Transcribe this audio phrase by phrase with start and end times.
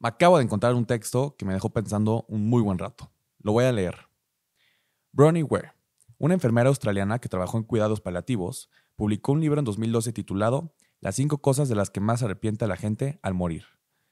[0.00, 3.10] Me acabo de encontrar un texto que me dejó pensando un muy buen rato.
[3.40, 4.08] Lo voy a leer.
[5.10, 5.72] Bronnie Ware,
[6.18, 11.16] una enfermera australiana que trabajó en cuidados paliativos, publicó un libro en 2012 titulado Las
[11.16, 13.64] cinco cosas de las que más arrepiente a la gente al morir.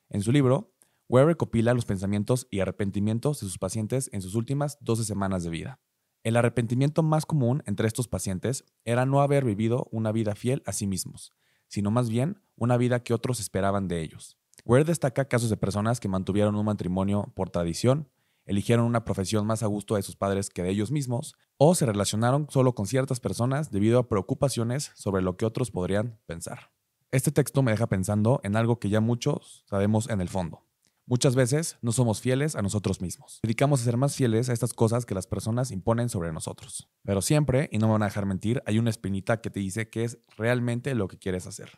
[0.09, 0.75] En su libro,
[1.09, 5.51] Ware recopila los pensamientos y arrepentimientos de sus pacientes en sus últimas 12 semanas de
[5.51, 5.79] vida.
[6.25, 10.73] El arrepentimiento más común entre estos pacientes era no haber vivido una vida fiel a
[10.73, 11.33] sí mismos,
[11.69, 14.37] sino más bien una vida que otros esperaban de ellos.
[14.67, 18.09] Ware destaca casos de personas que mantuvieron un matrimonio por tradición,
[18.47, 21.87] eligieron una profesión más a gusto de sus padres que de ellos mismos, o se
[21.87, 26.73] relacionaron solo con ciertas personas debido a preocupaciones sobre lo que otros podrían pensar.
[27.12, 30.65] Este texto me deja pensando en algo que ya muchos sabemos en el fondo.
[31.07, 33.38] Muchas veces no somos fieles a nosotros mismos.
[33.45, 36.88] Dedicamos a ser más fieles a estas cosas que las personas imponen sobre nosotros.
[37.05, 39.88] Pero siempre, y no me van a dejar mentir, hay una espinita que te dice
[39.88, 41.71] que es realmente lo que quieres hacer.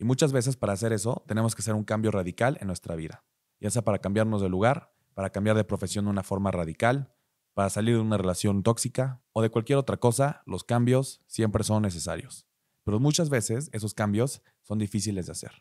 [0.00, 3.22] Y muchas veces para hacer eso tenemos que hacer un cambio radical en nuestra vida,
[3.60, 7.12] ya sea para cambiarnos de lugar, para cambiar de profesión de una forma radical,
[7.52, 11.82] para salir de una relación tóxica o de cualquier otra cosa, los cambios siempre son
[11.82, 12.46] necesarios.
[12.82, 15.52] Pero muchas veces esos cambios son difíciles de hacer.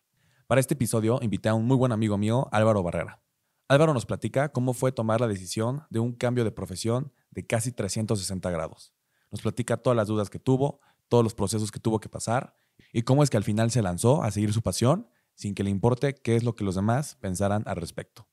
[0.48, 3.22] Para este episodio invité a un muy buen amigo mío, Álvaro Barrera.
[3.68, 7.74] Álvaro nos platica cómo fue tomar la decisión de un cambio de profesión de casi
[7.74, 8.94] 360 grados.
[9.32, 10.80] Nos platica todas las dudas que tuvo,
[11.10, 12.56] todos los procesos que tuvo que pasar
[12.92, 15.70] y cómo es que al final se lanzó a seguir su pasión sin que le
[15.70, 18.28] importe qué es lo que los demás pensaran al respecto.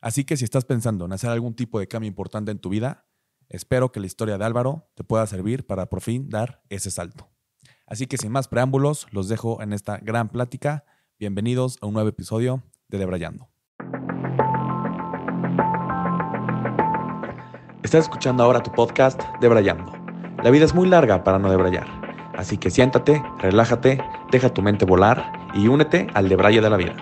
[0.00, 3.06] Así que si estás pensando en hacer algún tipo de cambio importante en tu vida,
[3.48, 7.30] espero que la historia de Álvaro te pueda servir para por fin dar ese salto.
[7.86, 10.84] Así que sin más preámbulos, los dejo en esta gran plática.
[11.18, 13.50] Bienvenidos a un nuevo episodio de Debrayando.
[17.82, 19.92] Estás escuchando ahora tu podcast Debrayando.
[20.42, 22.01] La vida es muy larga para no debrayar.
[22.34, 26.96] Así que siéntate, relájate, deja tu mente volar y únete al debraye de la vida.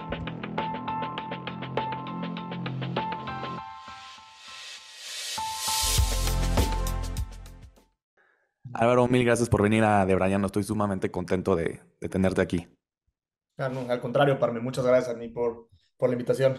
[8.75, 10.46] Álvaro, mil gracias por venir a Debrayando.
[10.46, 11.80] Estoy sumamente contento de,
[12.11, 12.67] tenerte aquí.
[13.58, 15.68] Ah, al contrario, Parme, muchas gracias a mí por,
[15.98, 16.58] por la invitación.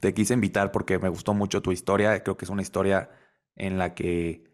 [0.00, 2.22] Te quise invitar porque me gustó mucho tu historia.
[2.22, 3.10] Creo que es una historia
[3.56, 4.44] en la que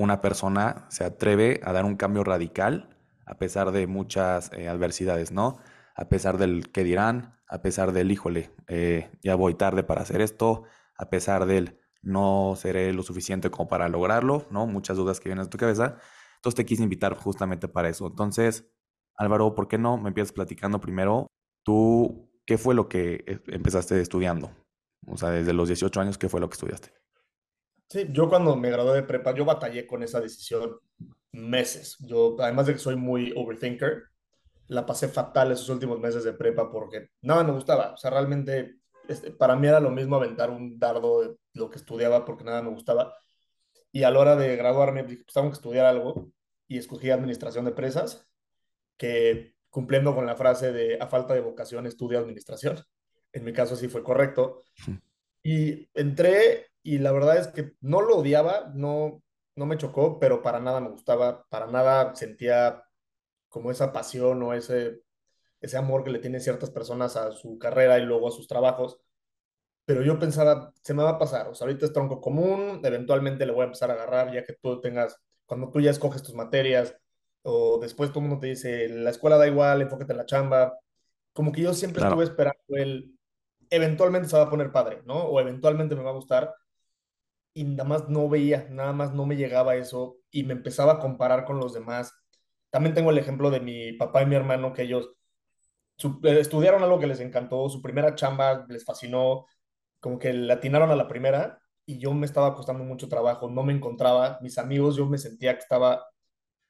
[0.00, 2.96] una persona se atreve a dar un cambio radical
[3.26, 5.58] a pesar de muchas eh, adversidades, ¿no?
[5.94, 10.22] A pesar del que dirán, a pesar del, híjole, eh, ya voy tarde para hacer
[10.22, 10.62] esto,
[10.96, 14.66] a pesar del no seré lo suficiente como para lograrlo, ¿no?
[14.66, 15.98] Muchas dudas que vienen a tu cabeza.
[16.36, 18.06] Entonces te quise invitar justamente para eso.
[18.06, 18.66] Entonces,
[19.16, 21.26] Álvaro, ¿por qué no me empiezas platicando primero
[21.62, 24.50] tú qué fue lo que eh, empezaste estudiando?
[25.06, 26.99] O sea, desde los 18 años, ¿qué fue lo que estudiaste?
[27.90, 30.78] Sí, yo cuando me gradué de prepa, yo batallé con esa decisión
[31.32, 31.96] meses.
[31.98, 34.04] Yo, además de que soy muy overthinker,
[34.68, 37.92] la pasé fatal esos últimos meses de prepa porque nada me gustaba.
[37.92, 38.76] O sea, realmente
[39.08, 42.62] este, para mí era lo mismo aventar un dardo de lo que estudiaba porque nada
[42.62, 43.12] me gustaba.
[43.90, 46.30] Y a la hora de graduarme, dije, pues tengo que estudiar algo
[46.68, 48.28] y escogí administración de empresas,
[48.96, 52.78] que cumpliendo con la frase de a falta de vocación estudia administración.
[53.32, 54.62] En mi caso sí fue correcto.
[55.42, 59.22] Y entré y la verdad es que no lo odiaba, no,
[59.56, 62.82] no me chocó, pero para nada me gustaba, para nada sentía
[63.48, 65.00] como esa pasión o ese,
[65.60, 69.00] ese amor que le tienen ciertas personas a su carrera y luego a sus trabajos.
[69.84, 73.46] Pero yo pensaba, se me va a pasar, o sea, ahorita es tronco común, eventualmente
[73.46, 76.34] le voy a empezar a agarrar ya que tú tengas, cuando tú ya escoges tus
[76.34, 76.96] materias,
[77.42, 80.78] o después todo el mundo te dice, la escuela da igual, enfócate en la chamba.
[81.32, 83.18] Como que yo siempre estuve esperando el,
[83.70, 85.24] eventualmente se va a poner padre, ¿no?
[85.24, 86.54] O eventualmente me va a gustar
[87.54, 90.98] y nada más no veía, nada más no me llegaba eso y me empezaba a
[91.00, 92.12] comparar con los demás.
[92.70, 95.10] También tengo el ejemplo de mi papá y mi hermano que ellos
[96.24, 99.46] eh, estudiaron algo que les encantó, su primera chamba les fascinó,
[100.00, 103.62] como que le atinaron a la primera y yo me estaba costando mucho trabajo, no
[103.62, 106.06] me encontraba, mis amigos, yo me sentía que estaba,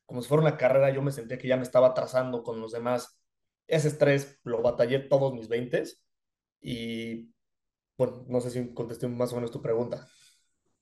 [0.06, 2.72] como si fuera una carrera, yo me sentía que ya me estaba trazando con los
[2.72, 3.20] demás.
[3.66, 6.04] Ese estrés lo batallé todos mis veintes
[6.60, 7.32] y
[7.98, 10.08] bueno, no sé si contesté más o menos tu pregunta.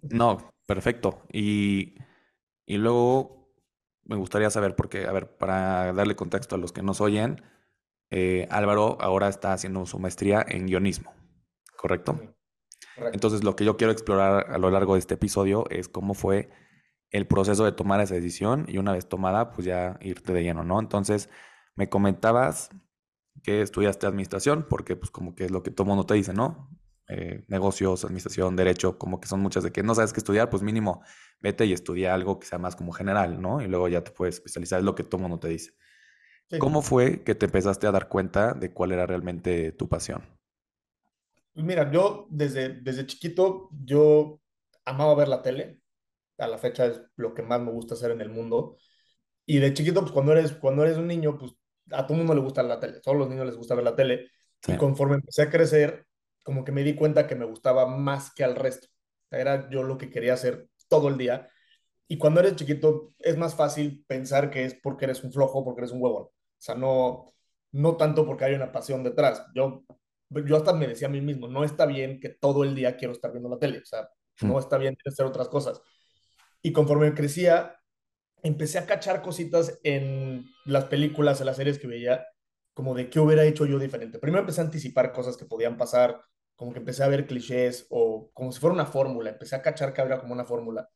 [0.02, 1.22] No, perfecto.
[1.32, 1.94] Y,
[2.66, 3.52] y luego
[4.04, 7.42] me gustaría saber, porque, a ver, para darle contexto a los que nos oyen,
[8.10, 11.12] eh, Álvaro ahora está haciendo su maestría en guionismo,
[11.76, 12.20] ¿correcto?
[13.12, 16.50] Entonces, lo que yo quiero explorar a lo largo de este episodio es cómo fue
[17.10, 20.64] el proceso de tomar esa decisión y una vez tomada, pues ya irte de lleno,
[20.64, 20.80] ¿no?
[20.80, 21.30] Entonces,
[21.76, 22.70] me comentabas
[23.42, 26.70] que estudiaste administración, porque pues como que es lo que todo mundo te dice, ¿no?
[27.10, 30.62] Eh, negocios, administración, derecho, como que son muchas de que no sabes qué estudiar, pues
[30.62, 31.02] mínimo
[31.40, 33.62] vete y estudia algo que sea más como general, ¿no?
[33.62, 35.72] Y luego ya te puedes especializar, es lo que todo mundo te dice.
[36.58, 40.22] ¿Cómo fue que te empezaste a dar cuenta de cuál era realmente tu pasión?
[41.54, 44.40] Mira, yo desde, desde chiquito, yo
[44.84, 45.80] amaba ver la tele.
[46.38, 48.76] A la fecha es lo que más me gusta hacer en el mundo.
[49.44, 51.52] Y de chiquito, pues cuando eres, cuando eres un niño, pues
[51.90, 53.00] a todo mundo le gusta la tele.
[53.00, 54.28] Todos los niños les gusta ver la tele.
[54.62, 54.72] Sí.
[54.72, 56.06] Y conforme empecé a crecer,
[56.48, 58.88] como que me di cuenta que me gustaba más que al resto.
[59.30, 61.50] Era yo lo que quería hacer todo el día.
[62.08, 65.82] Y cuando eres chiquito, es más fácil pensar que es porque eres un flojo, porque
[65.82, 66.22] eres un huevón.
[66.22, 67.26] O sea, no,
[67.72, 69.44] no tanto porque hay una pasión detrás.
[69.54, 69.84] Yo,
[70.30, 73.12] yo hasta me decía a mí mismo, no está bien que todo el día quiero
[73.12, 73.80] estar viendo la tele.
[73.80, 74.08] O sea,
[74.40, 74.58] no Mm.
[74.58, 75.82] está bien hacer otras cosas.
[76.62, 77.76] Y conforme crecía,
[78.42, 82.24] empecé a cachar cositas en las películas, en las series que veía,
[82.72, 84.18] como de qué hubiera hecho yo diferente.
[84.18, 86.22] Primero empecé a anticipar cosas que podían pasar,
[86.58, 89.30] como que empecé a ver clichés o como si fuera una fórmula.
[89.30, 90.90] Empecé a cachar que había como una fórmula.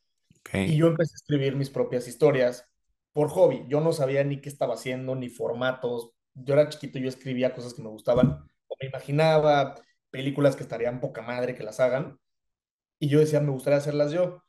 [0.52, 2.68] Y yo empecé a escribir mis propias historias
[3.12, 3.64] por hobby.
[3.68, 6.10] Yo no sabía ni qué estaba haciendo, ni formatos.
[6.34, 9.76] Yo era chiquito, yo escribía cosas que me gustaban, o me imaginaba
[10.10, 12.18] películas que estarían poca madre que las hagan,
[12.98, 14.42] y yo decía, me gustaría hacerlas yo.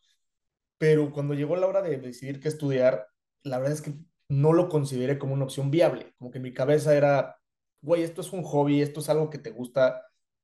[0.80, 3.08] Pero cuando llegó la hora de decidir qué estudiar,
[3.44, 3.94] la verdad es que
[4.30, 6.16] no lo consideré como una opción viable.
[6.18, 7.38] Como que en mi cabeza era,
[7.82, 10.02] güey, esto es un hobby, esto es algo que te gusta,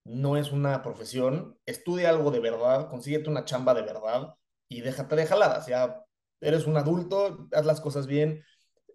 [0.10, 1.58] no es una profesión.
[1.66, 4.36] Estudia algo de verdad, consíguete una chamba de verdad
[4.68, 5.68] y déjate de jaladas.
[5.68, 6.04] Ya
[6.42, 8.44] eres un adulto, haz las cosas bien.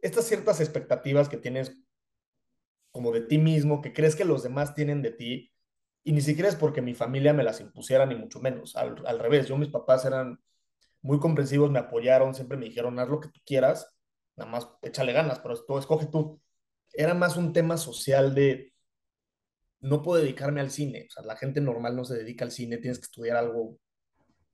[0.03, 1.77] Estas ciertas expectativas que tienes
[2.91, 5.53] como de ti mismo, que crees que los demás tienen de ti,
[6.05, 8.77] y ni siquiera es porque mi familia me las impusiera, ni mucho menos.
[8.77, 10.39] Al, al revés, yo, mis papás eran
[11.01, 13.97] muy comprensivos, me apoyaron, siempre me dijeron, haz lo que tú quieras,
[14.37, 16.41] nada más échale ganas, pero tú escoge tú.
[16.93, 18.74] Era más un tema social de
[19.85, 22.79] no puedo dedicarme al cine, o sea, la gente normal no se dedica al cine,
[22.79, 23.79] tienes que estudiar algo,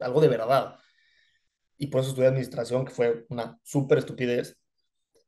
[0.01, 0.77] algo de verdad.
[1.79, 4.59] Y por eso estudié administración, que fue una súper estupidez.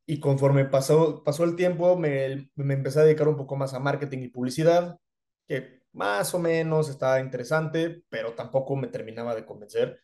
[0.06, 3.78] Y conforme pasó, pasó el tiempo, me, me empecé a dedicar un poco más a
[3.78, 4.99] marketing y publicidad,
[5.46, 10.00] que más o menos estaba interesante, pero tampoco me terminaba de convencer.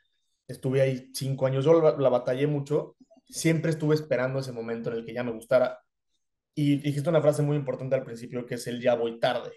[0.47, 2.97] Estuve ahí cinco años, yo la, la batallé mucho,
[3.27, 5.81] siempre estuve esperando ese momento en el que ya me gustara.
[6.55, 9.53] Y dijiste una frase muy importante al principio, que es el ya voy tarde,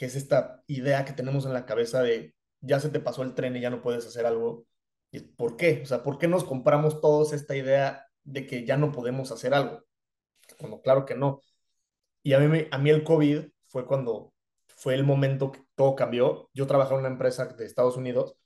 [0.00, 3.34] que es esta idea que tenemos en la cabeza de ya se te pasó el
[3.34, 4.64] tren y ya no puedes hacer algo.
[5.10, 5.82] ¿Y ¿Por qué?
[5.82, 9.52] O sea, ¿por qué nos compramos todos esta idea de que ya no podemos hacer
[9.52, 9.84] algo?
[10.58, 11.42] Bueno, claro que no.
[12.22, 14.32] Y a mí, a mí el COVID fue cuando
[14.68, 16.48] fue el momento que todo cambió.
[16.54, 18.36] Yo trabajaba en una empresa de Estados Unidos.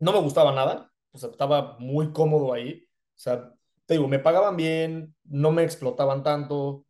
[0.00, 0.92] No me gustaba nada.
[1.12, 2.84] O sea, estaba muy cómodo ahí.
[3.14, 3.54] O sea,
[3.86, 6.84] te digo, me pagaban bien, no me explotaban tanto.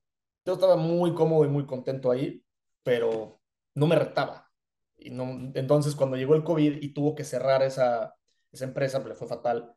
[0.46, 2.42] Yo estaba muy cómodo y muy contento ahí,
[2.82, 3.42] pero
[3.74, 4.50] no me retaba.
[4.98, 5.24] Y no,
[5.54, 8.14] entonces, cuando llegó el COVID y tuvo que cerrar esa,
[8.52, 9.74] esa empresa, pues le fue fatal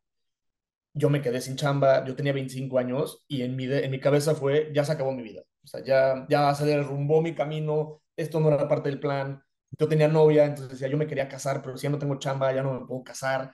[0.94, 4.34] yo me quedé sin chamba, yo tenía 25 años y en mi, en mi cabeza
[4.36, 5.44] fue, ya se acabó mi vida.
[5.64, 9.42] O sea, ya, ya se derrumbó mi camino, esto no era parte del plan.
[9.78, 12.54] Yo tenía novia, entonces decía, yo me quería casar, pero si ya no tengo chamba,
[12.54, 13.52] ya no me puedo casar.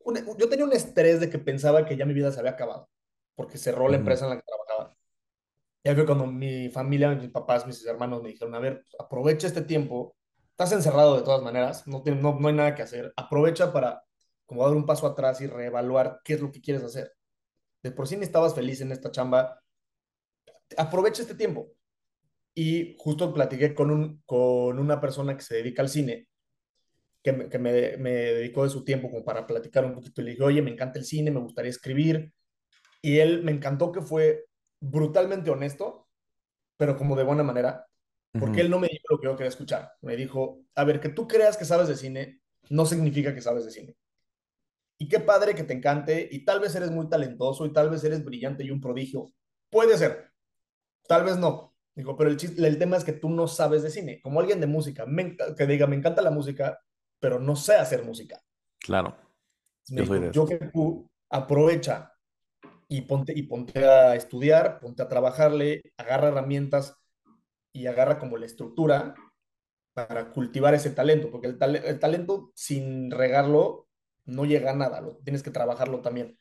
[0.00, 2.88] Un- yo tenía un estrés de que pensaba que ya mi vida se había acabado,
[3.34, 4.67] porque cerró la empresa en la que trabajaba.
[5.82, 9.46] Y ahí fue cuando mi familia, mis papás, mis hermanos me dijeron, a ver, aprovecha
[9.46, 10.16] este tiempo,
[10.50, 14.02] estás encerrado de todas maneras, no, tiene- no, no hay nada que hacer, aprovecha para
[14.46, 17.12] como dar un paso atrás y reevaluar qué es lo que quieres hacer
[17.82, 19.60] de por sí ni estabas feliz en esta chamba,
[20.76, 21.72] aprovecha este tiempo.
[22.54, 26.28] Y justo platiqué con, un, con una persona que se dedica al cine,
[27.22, 30.20] que, me, que me, me dedicó de su tiempo como para platicar un poquito.
[30.20, 32.32] Y le dije, oye, me encanta el cine, me gustaría escribir.
[33.02, 34.46] Y él me encantó que fue
[34.80, 36.08] brutalmente honesto,
[36.76, 37.86] pero como de buena manera,
[38.38, 39.92] porque él no me dijo lo que yo quería escuchar.
[40.02, 43.64] Me dijo, a ver, que tú creas que sabes de cine, no significa que sabes
[43.64, 43.96] de cine.
[44.98, 48.04] Y qué padre que te encante, y tal vez eres muy talentoso, y tal vez
[48.04, 49.32] eres brillante y un prodigio.
[49.70, 50.28] Puede ser,
[51.08, 51.74] Tal vez no.
[51.94, 54.20] Digo, pero el, chiste, el tema es que tú no sabes de cine.
[54.20, 56.78] Como alguien de música, me que diga, me encanta la música,
[57.18, 58.40] pero no sé hacer música.
[58.78, 59.16] Claro,
[59.86, 62.12] yo soy de yo que tú aprovecha
[62.88, 66.96] y ponte, y ponte a estudiar, ponte a trabajarle, agarra herramientas
[67.72, 69.14] y agarra como la estructura
[69.94, 73.88] para cultivar ese talento, porque el, tale- el talento sin regarlo
[74.26, 76.38] no llega a nada, lo, tienes que trabajarlo también.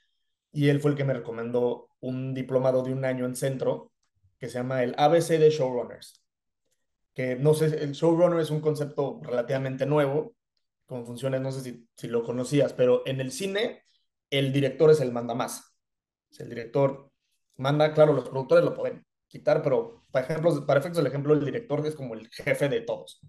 [0.53, 3.91] Y él fue el que me recomendó un diplomado de un año en centro
[4.39, 6.23] que se llama el ABC de Showrunners,
[7.13, 10.35] que no sé, el showrunner es un concepto relativamente nuevo,
[10.85, 13.83] como funciona, no sé si, si lo conocías, pero en el cine
[14.29, 15.66] el director es el manda más.
[16.39, 17.11] El director
[17.57, 21.43] manda, claro, los productores lo pueden quitar, pero para, ejemplos, para efectos del ejemplo, el
[21.43, 23.21] director es como el jefe de todos.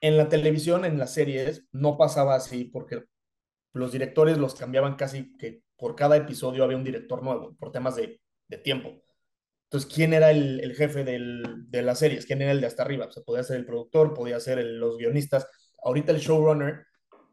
[0.00, 3.04] En la televisión, en las series, no pasaba así porque
[3.72, 7.96] los directores los cambiaban casi que por cada episodio había un director nuevo, por temas
[7.96, 8.20] de,
[8.62, 9.02] tiempo.
[9.64, 12.24] Entonces, ¿quién era el, jefe de las series?
[12.24, 13.06] ¿Quién era el de hasta arriba?
[13.06, 15.48] O sea, podía ser el productor, podía ser los guionistas.
[15.82, 16.86] Ahorita el showrunner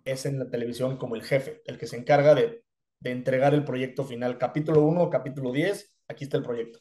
[0.03, 2.63] es en la televisión como el jefe, el que se encarga de,
[3.01, 4.37] de entregar el proyecto final.
[4.37, 6.79] Capítulo 1, capítulo 10, aquí está el proyecto.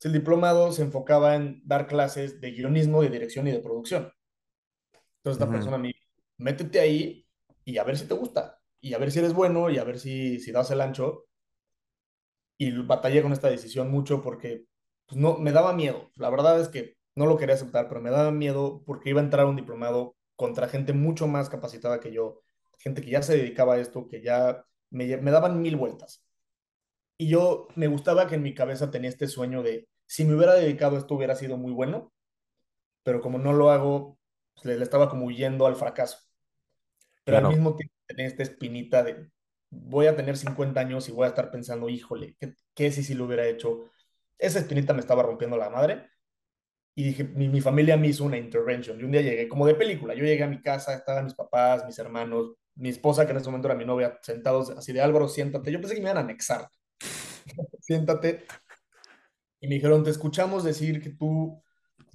[0.00, 4.12] El diplomado se enfocaba en dar clases de guionismo, de dirección y de producción.
[5.18, 6.00] Entonces, esta persona me dijo,
[6.38, 7.26] métete ahí
[7.64, 10.00] y a ver si te gusta, y a ver si eres bueno, y a ver
[10.00, 11.26] si, si das el ancho.
[12.58, 14.64] Y batallé con esta decisión mucho porque
[15.06, 16.10] pues, no, me daba miedo.
[16.16, 19.24] La verdad es que no lo quería aceptar, pero me daba miedo porque iba a
[19.24, 22.42] entrar a un diplomado contra gente mucho más capacitada que yo,
[22.78, 26.24] gente que ya se dedicaba a esto, que ya me, me daban mil vueltas.
[27.18, 30.54] Y yo me gustaba que en mi cabeza tenía este sueño de, si me hubiera
[30.54, 32.12] dedicado esto hubiera sido muy bueno,
[33.02, 34.18] pero como no lo hago,
[34.54, 36.18] pues, le, estaba como huyendo al fracaso.
[37.24, 39.30] Pero al mismo tiempo tenía esta espinita de,
[39.70, 43.14] voy a tener 50 años y voy a estar pensando, híjole, ¿qué, qué si si
[43.14, 43.90] lo hubiera hecho?
[44.38, 46.10] Esa espinita me estaba rompiendo la madre.
[46.94, 49.00] Y dije, mi, mi familia me hizo una intervention.
[49.00, 51.86] Y un día llegué, como de película, yo llegué a mi casa, estaban mis papás,
[51.86, 55.28] mis hermanos, mi esposa, que en ese momento era mi novia, sentados así de Álvaro,
[55.28, 55.70] siéntate.
[55.70, 56.68] Yo pensé que me iban a anexar.
[57.80, 58.44] siéntate.
[59.60, 61.62] Y me dijeron, te escuchamos decir que tú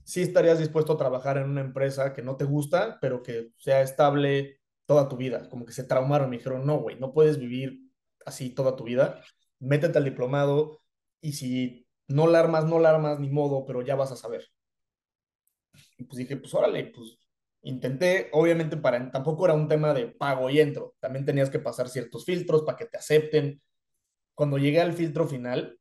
[0.04, 3.82] sí estarías dispuesto a trabajar en una empresa que no te gusta, pero que sea
[3.82, 5.50] estable toda tu vida.
[5.50, 6.30] Como que se traumaron.
[6.30, 7.80] Me dijeron, no, güey, no puedes vivir
[8.26, 9.22] así toda tu vida.
[9.60, 10.82] Métete al diplomado
[11.22, 14.50] y si no la armas, no la armas, ni modo, pero ya vas a saber.
[15.98, 17.18] Y pues dije, pues órale, pues
[17.64, 21.90] intenté, obviamente para, tampoco era un tema de pago y entro, también tenías que pasar
[21.90, 23.62] ciertos filtros para que te acepten.
[24.36, 25.80] Cuando llegué al filtro final,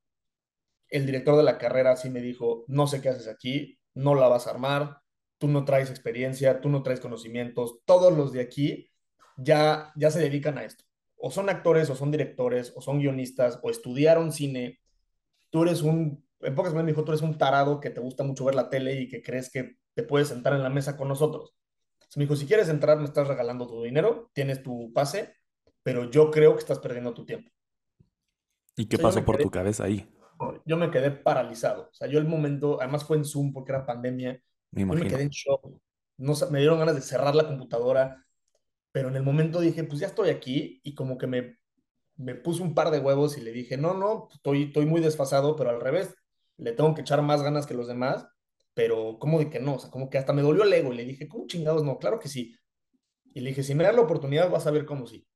[0.88, 4.28] el director de la carrera sí me dijo, no sé qué haces aquí, no la
[4.28, 4.98] vas a armar,
[5.38, 8.90] tú no traes experiencia, tú no traes conocimientos, todos los de aquí
[9.36, 10.84] ya, ya se dedican a esto.
[11.16, 14.80] O son actores, o son directores, o son guionistas, o estudiaron cine.
[15.50, 18.22] Tú eres un, en pocas palabras me dijo, tú eres un tarado que te gusta
[18.24, 21.08] mucho ver la tele y que crees que te puedes sentar en la mesa con
[21.08, 21.55] nosotros.
[22.14, 25.34] Me dijo, si quieres entrar, me estás regalando tu dinero, tienes tu pase,
[25.82, 27.50] pero yo creo que estás perdiendo tu tiempo.
[28.76, 30.08] ¿Y qué pasó por tu cabeza ahí?
[30.64, 31.88] Yo me quedé paralizado.
[31.90, 35.08] O sea, yo el momento, además fue en Zoom porque era pandemia, me, yo me
[35.08, 35.66] quedé en shock.
[36.18, 38.24] No, me dieron ganas de cerrar la computadora,
[38.92, 41.58] pero en el momento dije, pues ya estoy aquí y como que me,
[42.16, 45.56] me puse un par de huevos y le dije, no, no, estoy, estoy muy desfasado,
[45.56, 46.14] pero al revés,
[46.56, 48.26] le tengo que echar más ganas que los demás
[48.76, 49.76] pero ¿cómo de que no?
[49.76, 51.98] O sea, como que hasta me dolió el ego y le dije, ¿cómo chingados no?
[51.98, 52.54] Claro que sí.
[53.32, 55.26] Y le dije, si me das la oportunidad vas a ver cómo sí.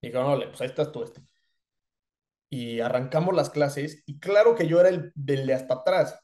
[0.00, 1.20] Y dijo, no, pues ahí estás tú este.
[2.48, 6.16] Y arrancamos las clases y claro que yo era el del de hasta atrás.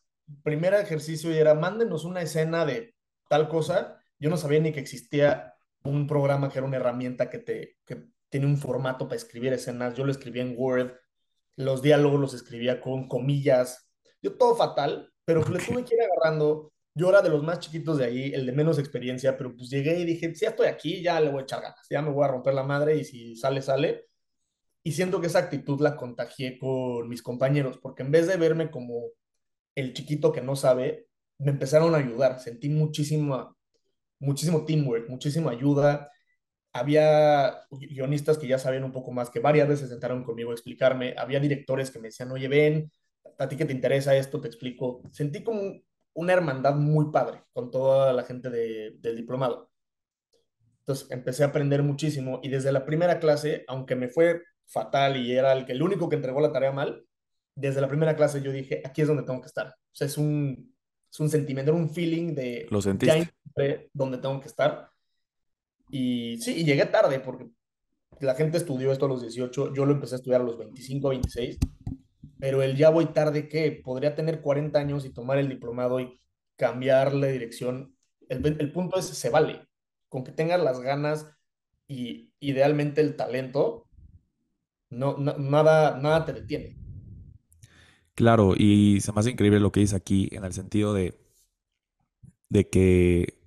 [0.44, 2.94] primer ejercicio era, mándenos una escena de
[3.28, 4.00] tal cosa.
[4.20, 8.04] Yo no sabía ni que existía un programa que era una herramienta que, te, que
[8.28, 9.94] tiene un formato para escribir escenas.
[9.94, 10.92] Yo lo escribía en Word,
[11.56, 13.90] los diálogos los escribía con comillas.
[14.22, 16.72] Yo todo fatal, pero pues le tuve que ir agarrando.
[16.92, 20.00] Yo era de los más chiquitos de ahí, el de menos experiencia, pero pues llegué
[20.00, 22.24] y dije, si ya estoy aquí, ya le voy a echar ganas, ya me voy
[22.24, 24.08] a romper la madre y si sale, sale.
[24.82, 28.72] Y siento que esa actitud la contagié con mis compañeros, porque en vez de verme
[28.72, 29.04] como
[29.76, 31.06] el chiquito que no sabe,
[31.38, 32.40] me empezaron a ayudar.
[32.40, 33.56] Sentí muchísimo,
[34.18, 36.10] muchísimo teamwork, muchísima ayuda.
[36.72, 41.14] Había guionistas que ya sabían un poco más, que varias veces sentaron conmigo a explicarme.
[41.16, 42.90] Había directores que me decían, oye, ven,
[43.38, 45.02] a ti que te interesa esto, te explico.
[45.12, 45.80] Sentí como
[46.14, 49.70] una hermandad muy padre con toda la gente del diplomado.
[50.80, 55.32] Entonces empecé a aprender muchísimo y desde la primera clase, aunque me fue fatal y
[55.32, 57.04] era el, que, el único que entregó la tarea mal,
[57.54, 59.68] desde la primera clase yo dije, aquí es donde tengo que estar.
[59.68, 60.74] O sea, es un,
[61.10, 62.66] es un sentimiento, un feeling de...
[62.70, 63.30] Lo sentiste.
[63.56, 64.90] Ya donde tengo que estar.
[65.90, 67.48] Y sí, y llegué tarde porque
[68.20, 71.08] la gente estudió esto a los 18, yo lo empecé a estudiar a los 25,
[71.08, 71.58] 26
[72.40, 76.20] pero el ya voy tarde que podría tener 40 años y tomar el diplomado y
[76.56, 77.94] cambiar la dirección.
[78.28, 79.66] El, punto es, se vale.
[80.08, 81.30] Con que tengas las ganas
[81.86, 83.88] y idealmente el talento,
[84.88, 86.76] no, nada, nada te detiene.
[88.14, 91.18] Claro, y se me hace increíble lo que dice aquí en el sentido de,
[92.48, 93.38] de que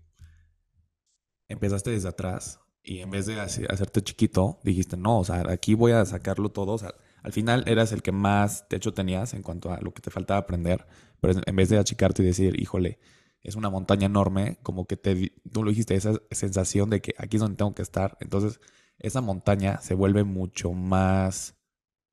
[1.47, 5.93] empezaste desde atrás y en vez de hacerte chiquito, dijiste, no, o sea, aquí voy
[5.93, 6.93] a sacarlo todo, o sea,
[7.23, 10.39] al final eras el que más techo tenías en cuanto a lo que te faltaba
[10.41, 10.85] aprender,
[11.21, 12.99] pero en vez de achicarte y decir, híjole,
[13.41, 17.37] es una montaña enorme, como que te, tú lo dijiste, esa sensación de que aquí
[17.37, 18.17] es donde tengo que estar.
[18.19, 18.59] Entonces,
[18.99, 21.57] esa montaña se vuelve mucho más,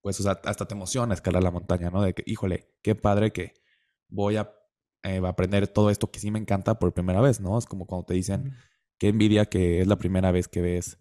[0.01, 2.03] pues, o sea, hasta te emociona escalar la montaña, ¿no?
[2.03, 3.55] De que, híjole, qué padre que
[4.09, 4.53] voy a
[5.03, 7.59] eh, aprender todo esto que sí me encanta por primera vez, ¿no?
[7.59, 8.55] Es como cuando te dicen,
[8.99, 10.99] qué envidia que es la primera vez que ves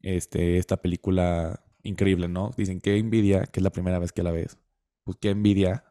[0.00, 2.50] este, esta película increíble, ¿no?
[2.56, 4.58] Dicen, qué envidia, que es la primera vez que la ves.
[5.04, 5.84] Pues qué envidia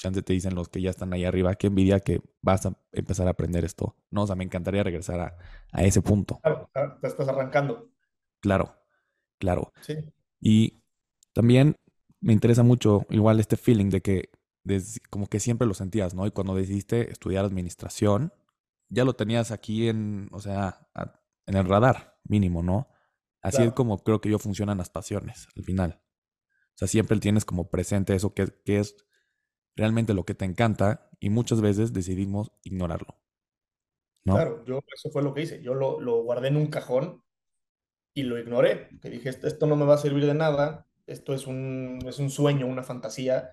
[0.00, 3.26] chance te dicen los que ya están ahí arriba, qué envidia que vas a empezar
[3.28, 3.96] a aprender esto.
[4.10, 5.36] No, o sea, me encantaría regresar a,
[5.72, 6.40] a ese punto.
[6.42, 7.92] Claro, te estás arrancando.
[8.40, 8.74] Claro,
[9.38, 9.72] claro.
[9.82, 9.96] Sí.
[10.40, 10.82] Y
[11.32, 11.76] también
[12.20, 14.30] me interesa mucho igual este feeling de que
[15.10, 16.26] como que siempre lo sentías, ¿no?
[16.26, 18.32] Y cuando decidiste estudiar administración,
[18.88, 20.88] ya lo tenías aquí en, o sea,
[21.46, 22.88] en el radar mínimo, ¿no?
[23.42, 26.02] Así es como creo que yo funcionan las pasiones al final.
[26.74, 28.96] O sea, siempre tienes como presente eso que, que es
[29.76, 33.20] realmente lo que te encanta y muchas veces decidimos ignorarlo.
[34.24, 34.34] ¿no?
[34.34, 35.62] Claro, yo eso fue lo que hice.
[35.62, 37.22] Yo lo, lo guardé en un cajón
[38.14, 38.88] y lo ignoré.
[39.00, 42.30] Que dije, esto no me va a servir de nada, esto es un, es un
[42.30, 43.50] sueño, una fantasía.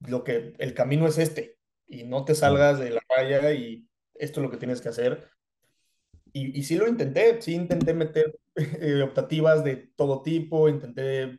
[0.00, 4.40] Lo que, el camino es este y no te salgas de la raya y esto
[4.40, 5.30] es lo que tienes que hacer.
[6.36, 11.38] Y, y sí lo intenté, sí intenté meter eh, optativas de todo tipo, intenté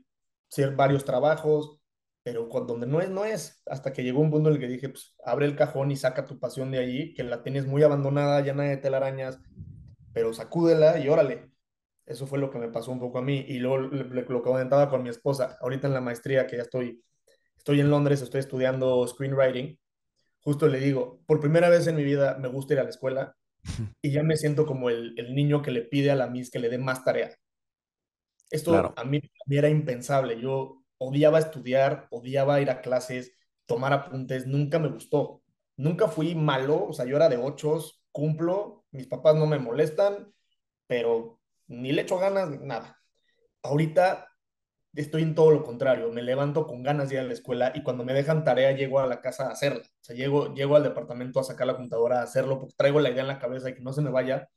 [0.50, 1.80] hacer varios trabajos,
[2.24, 3.62] pero cuando donde no es, no es.
[3.68, 6.26] Hasta que llegó un punto en el que dije, pues abre el cajón y saca
[6.26, 9.40] tu pasión de allí, que la tienes muy abandonada, llena de telarañas,
[10.14, 11.52] pero sacúdela y órale.
[12.08, 13.46] Eso fue lo que me pasó un poco a mí.
[13.48, 17.04] Y luego lo que comentaba con mi esposa, ahorita en la maestría, que ya estoy,
[17.56, 19.80] estoy en Londres, estoy estudiando screenwriting,
[20.40, 23.37] justo le digo, por primera vez en mi vida me gusta ir a la escuela
[24.02, 26.60] y ya me siento como el, el niño que le pide a la Miss que
[26.60, 27.36] le dé más tarea.
[28.50, 30.40] Esto a, mí, a mí era impensable.
[30.40, 33.34] Yo odiaba estudiar, odiaba ir a clases,
[33.66, 35.44] tomar apuntes, nunca me gustó.
[35.76, 40.34] Nunca fui malo, o sea, yo era de ochos, cumplo, mis papás no me molestan,
[40.88, 42.98] pero ni le echo ganas, nada.
[43.62, 44.27] Ahorita
[44.98, 47.84] estoy en todo lo contrario, me levanto con ganas de ir a la escuela y
[47.84, 49.82] cuando me dejan tarea llego a la casa a hacerla.
[49.82, 53.12] O sea, llego, llego al departamento a sacar la computadora a hacerlo porque traigo la
[53.12, 54.50] idea en la cabeza y que no se me vaya.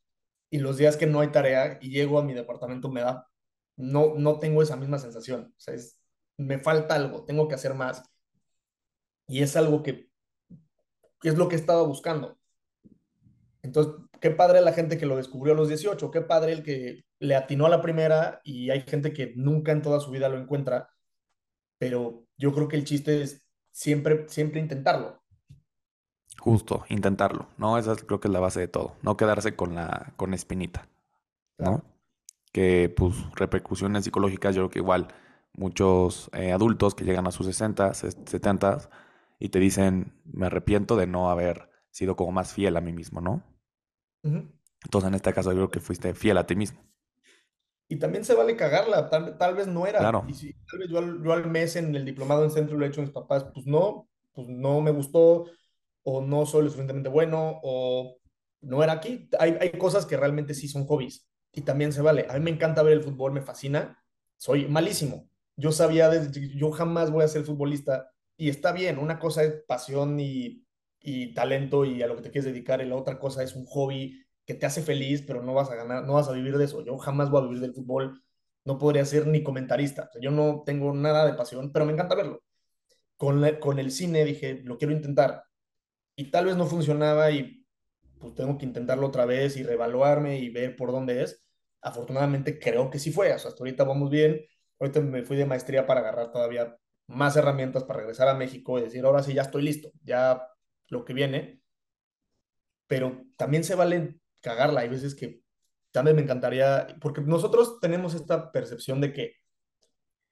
[0.51, 3.29] Y los días que no hay tarea y llego a mi departamento me da,
[3.77, 5.55] no, no tengo esa misma sensación.
[5.57, 5.75] O sea,
[6.39, 8.03] me falta algo, tengo que hacer más.
[9.29, 10.09] Y es algo que,
[11.21, 12.39] que es lo que he estado buscando.
[13.63, 17.05] Entonces, qué padre la gente que lo descubrió a los 18, qué padre el que
[17.21, 20.39] le atinó a la primera y hay gente que nunca en toda su vida lo
[20.39, 20.91] encuentra,
[21.79, 25.23] pero yo creo que el chiste es siempre, siempre intentarlo.
[26.39, 27.79] Justo, intentarlo, ¿no?
[27.79, 30.89] Esa creo que es la base de todo, no quedarse con la con espinita,
[31.59, 31.85] ¿no?
[32.53, 35.09] Que pues repercusiones psicológicas, yo creo que igual
[35.53, 38.91] muchos eh, adultos que llegan a sus 60, 70
[39.39, 43.21] y te dicen, me arrepiento de no haber sido como más fiel a mí mismo,
[43.21, 43.43] ¿no?
[44.23, 46.81] Entonces, en este caso, yo creo que fuiste fiel a ti mismo.
[47.91, 49.99] Y también se vale cagarla, tal, vez no era.
[49.99, 50.25] Claro.
[50.29, 53.01] Y si tal vez yo al, mes en el diplomado en centro lo he hecho
[53.01, 55.47] a mis papás, pues no, pues no me gustó,
[56.05, 58.17] o no soy lo suficientemente bueno, o
[58.61, 59.29] no era aquí.
[59.39, 62.27] Hay, hay cosas que realmente sí son hobbies, y también se vale.
[62.31, 64.03] A mí me encanta ver el fútbol, me fascina.
[64.37, 65.29] Soy malísimo.
[65.57, 69.65] Yo sabía, desde, yo jamás voy a ser futbolista, y está bien, una cosa es
[69.67, 70.65] pasión y
[71.03, 73.65] y talento y a lo que te quieres dedicar, y la otra cosa es un
[73.67, 76.65] hobby que te hace feliz, pero no vas a ganar, no vas a vivir de
[76.65, 76.85] eso.
[76.85, 78.23] Yo jamás voy a vivir del fútbol,
[78.65, 80.11] no podría ser ni comentarista.
[80.21, 82.43] yo no tengo nada de pasión, pero me encanta verlo.
[83.17, 85.45] Con, con el cine dije, lo quiero intentar.
[86.17, 87.65] Y tal vez no funcionaba y
[88.21, 91.45] pues tengo que intentarlo otra vez y reevaluarme y ver por dónde es.
[91.83, 94.41] Afortunadamente creo que sí fue, o sea, hasta ahorita vamos bien.
[94.79, 96.77] Ahorita me fui de maestría para agarrar todavía
[97.07, 100.43] más herramientas para regresar a México y decir, ahora sí, ya estoy listo, ya
[100.89, 101.61] lo que viene,
[102.87, 104.81] pero también se vale cagarla.
[104.81, 105.43] Hay veces que
[105.91, 109.37] también me encantaría, porque nosotros tenemos esta percepción de que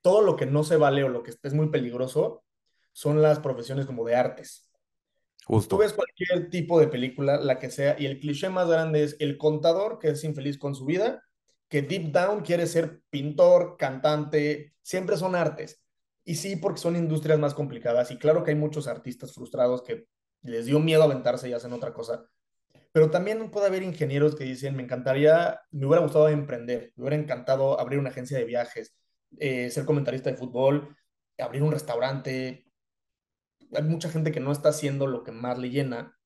[0.03, 2.45] todo lo que no se vale o lo que es muy peligroso
[2.93, 4.71] son las profesiones como de artes.
[5.45, 5.77] Justo.
[5.77, 9.17] Tú ves cualquier tipo de película, la que sea, y el cliché más grande es
[9.19, 11.23] el contador que es infeliz con su vida,
[11.69, 15.83] que deep down quiere ser pintor, cantante, siempre son artes.
[16.25, 18.11] Y sí, porque son industrias más complicadas.
[18.11, 20.07] Y claro que hay muchos artistas frustrados que
[20.43, 22.29] les dio miedo aventarse y hacen otra cosa.
[22.93, 27.23] Pero también puede haber ingenieros que dicen, me encantaría, me hubiera gustado emprender, me hubiera
[27.23, 28.97] encantado abrir una agencia de viajes,
[29.39, 30.97] eh, ser comentarista de fútbol,
[31.39, 32.67] abrir un restaurante.
[33.75, 36.19] Hay mucha gente que no está haciendo lo que más le llena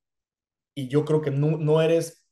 [0.75, 2.29] y yo creo que no, no eres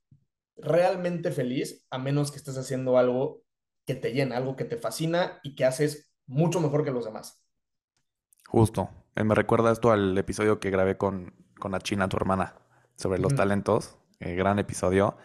[0.56, 3.42] realmente feliz a menos que estés haciendo algo
[3.86, 7.44] que te llena, algo que te fascina y que haces mucho mejor que los demás.
[8.46, 8.90] Justo.
[9.16, 12.54] Eh, me recuerda esto al episodio que grabé con, con la China, tu hermana,
[12.96, 13.99] sobre los talentos.
[14.20, 15.16] Eh, gran episodio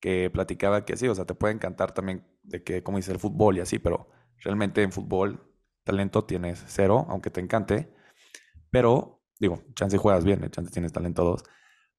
[0.00, 3.20] que platicaba que sí, o sea, te puede encantar también de que, como dice, el
[3.20, 5.40] fútbol y así, pero realmente en fútbol
[5.84, 7.94] talento tienes cero, aunque te encante.
[8.70, 11.44] Pero, digo, chance juegas bien, chance tienes talento dos.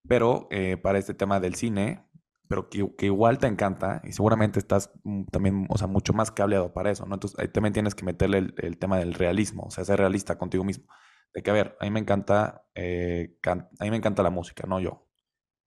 [0.08, 2.06] Pero eh, para este tema del cine,
[2.47, 6.73] pero que, igual te encanta y seguramente estás mm, también, o sea, mucho más cableado
[6.73, 7.15] para eso, ¿no?
[7.15, 10.38] Entonces ahí también tienes que meterle el, el tema del realismo, o sea, ser realista
[10.38, 10.86] contigo mismo
[11.34, 14.67] De que, a ver, a mí me encanta, eh, a mí me encanta la música,
[14.67, 15.08] no yo.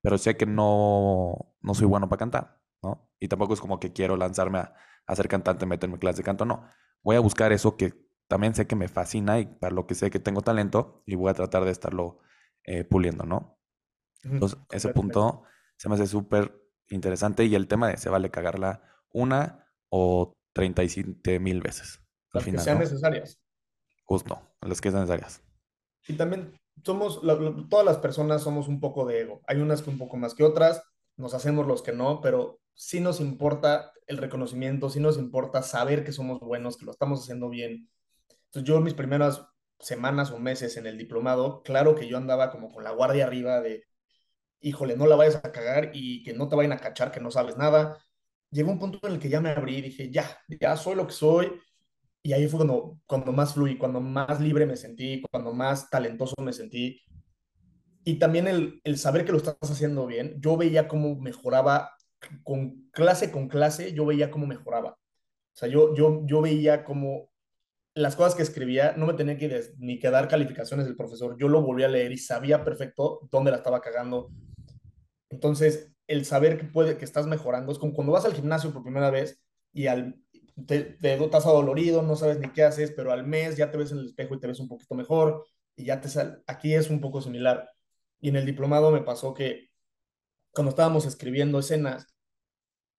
[0.06, 3.10] Pero sé que no, no soy bueno para cantar, ¿no?
[3.18, 6.22] Y tampoco es como que quiero lanzarme a, a ser cantante, meterme en clase de
[6.22, 6.70] canto, no.
[7.02, 10.08] Voy a buscar eso que también sé que me fascina y para lo que sé
[10.12, 12.20] que tengo talento y voy a tratar de estarlo
[12.62, 13.58] eh, puliendo, ¿no?
[14.22, 15.42] Entonces, ese punto
[15.76, 16.56] se me hace súper
[16.88, 22.00] interesante y el tema de se vale cagarla una o 37 mil veces.
[22.32, 23.40] Las que sean necesarias.
[24.04, 25.42] Justo, las que sean necesarias.
[26.06, 27.20] Y también somos,
[27.68, 29.42] todas las personas somos un poco de ego.
[29.46, 30.82] Hay unas que un poco más que otras,
[31.16, 36.04] nos hacemos los que no, pero sí nos importa el reconocimiento, sí nos importa saber
[36.04, 37.88] que somos buenos, que lo estamos haciendo bien.
[38.46, 39.42] Entonces yo mis primeras
[39.80, 43.60] semanas o meses en el diplomado, claro que yo andaba como con la guardia arriba
[43.60, 43.84] de,
[44.60, 47.30] híjole, no la vayas a cagar y que no te vayan a cachar, que no
[47.30, 47.98] sabes nada.
[48.50, 51.06] Llegó un punto en el que ya me abrí y dije, ya, ya soy lo
[51.06, 51.60] que soy.
[52.26, 56.34] Y ahí fue cuando, cuando más fluí, cuando más libre me sentí, cuando más talentoso
[56.42, 57.00] me sentí.
[58.02, 61.92] Y también el, el saber que lo estás haciendo bien, yo veía cómo mejoraba
[62.42, 64.90] con clase con clase, yo veía cómo mejoraba.
[64.90, 67.30] O sea, yo, yo, yo veía cómo
[67.94, 71.36] las cosas que escribía no me tenía que ni que dar calificaciones del profesor.
[71.38, 74.32] Yo lo volví a leer y sabía perfecto dónde la estaba cagando.
[75.30, 78.82] Entonces, el saber que puede que estás mejorando es como cuando vas al gimnasio por
[78.82, 79.40] primera vez
[79.72, 80.25] y al
[80.66, 83.92] te, te estás adolorido, no sabes ni qué haces, pero al mes ya te ves
[83.92, 85.44] en el espejo y te ves un poquito mejor
[85.76, 86.38] y ya te sale.
[86.46, 87.70] Aquí es un poco similar.
[88.20, 89.70] Y en el diplomado me pasó que
[90.52, 92.06] cuando estábamos escribiendo escenas,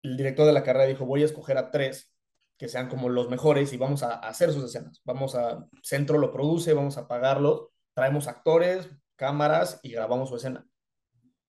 [0.04, 2.14] el director de la carrera dijo, voy a escoger a tres
[2.58, 5.02] que sean como los mejores y vamos a, hacer sus escenas.
[5.04, 10.68] Vamos a, Centro lo produce, vamos a pagarlo, traemos actores, cámaras y grabamos su escena.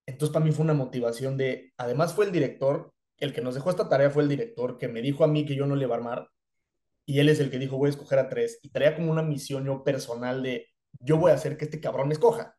[0.05, 3.69] Entonces para mí fue una motivación de, además fue el director, el que nos dejó
[3.69, 5.95] esta tarea fue el director que me dijo a mí que yo no le iba
[5.95, 6.29] a armar
[7.05, 9.23] y él es el que dijo voy a escoger a tres y traía como una
[9.23, 10.67] misión yo personal de
[10.99, 12.55] yo voy a hacer que este cabrón me escoja.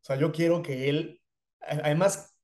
[0.00, 1.20] O sea, yo quiero que él,
[1.60, 2.36] además,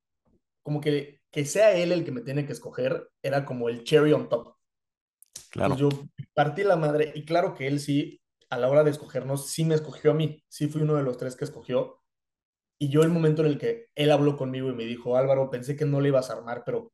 [0.62, 4.12] como que, que sea él el que me tiene que escoger, era como el cherry
[4.12, 4.56] on top.
[5.50, 5.76] Claro.
[5.76, 5.88] yo
[6.34, 9.74] partí la madre y claro que él sí, a la hora de escogernos, sí me
[9.74, 12.02] escogió a mí, sí fui uno de los tres que escogió.
[12.78, 15.74] Y yo el momento en el que él habló conmigo y me dijo, Álvaro, pensé
[15.74, 16.92] que no le ibas a armar, pero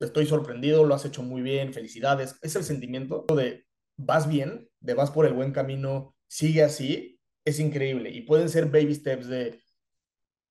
[0.00, 2.38] estoy sorprendido, lo has hecho muy bien, felicidades.
[2.42, 7.60] Es el sentimiento de vas bien, de vas por el buen camino, sigue así, es
[7.60, 8.10] increíble.
[8.10, 9.62] Y pueden ser baby steps de,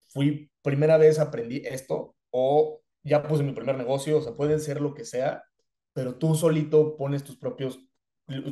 [0.08, 4.82] fui primera vez, aprendí esto, o ya puse mi primer negocio, o sea, pueden ser
[4.82, 5.44] lo que sea,
[5.94, 7.80] pero tú solito pones tus, propios,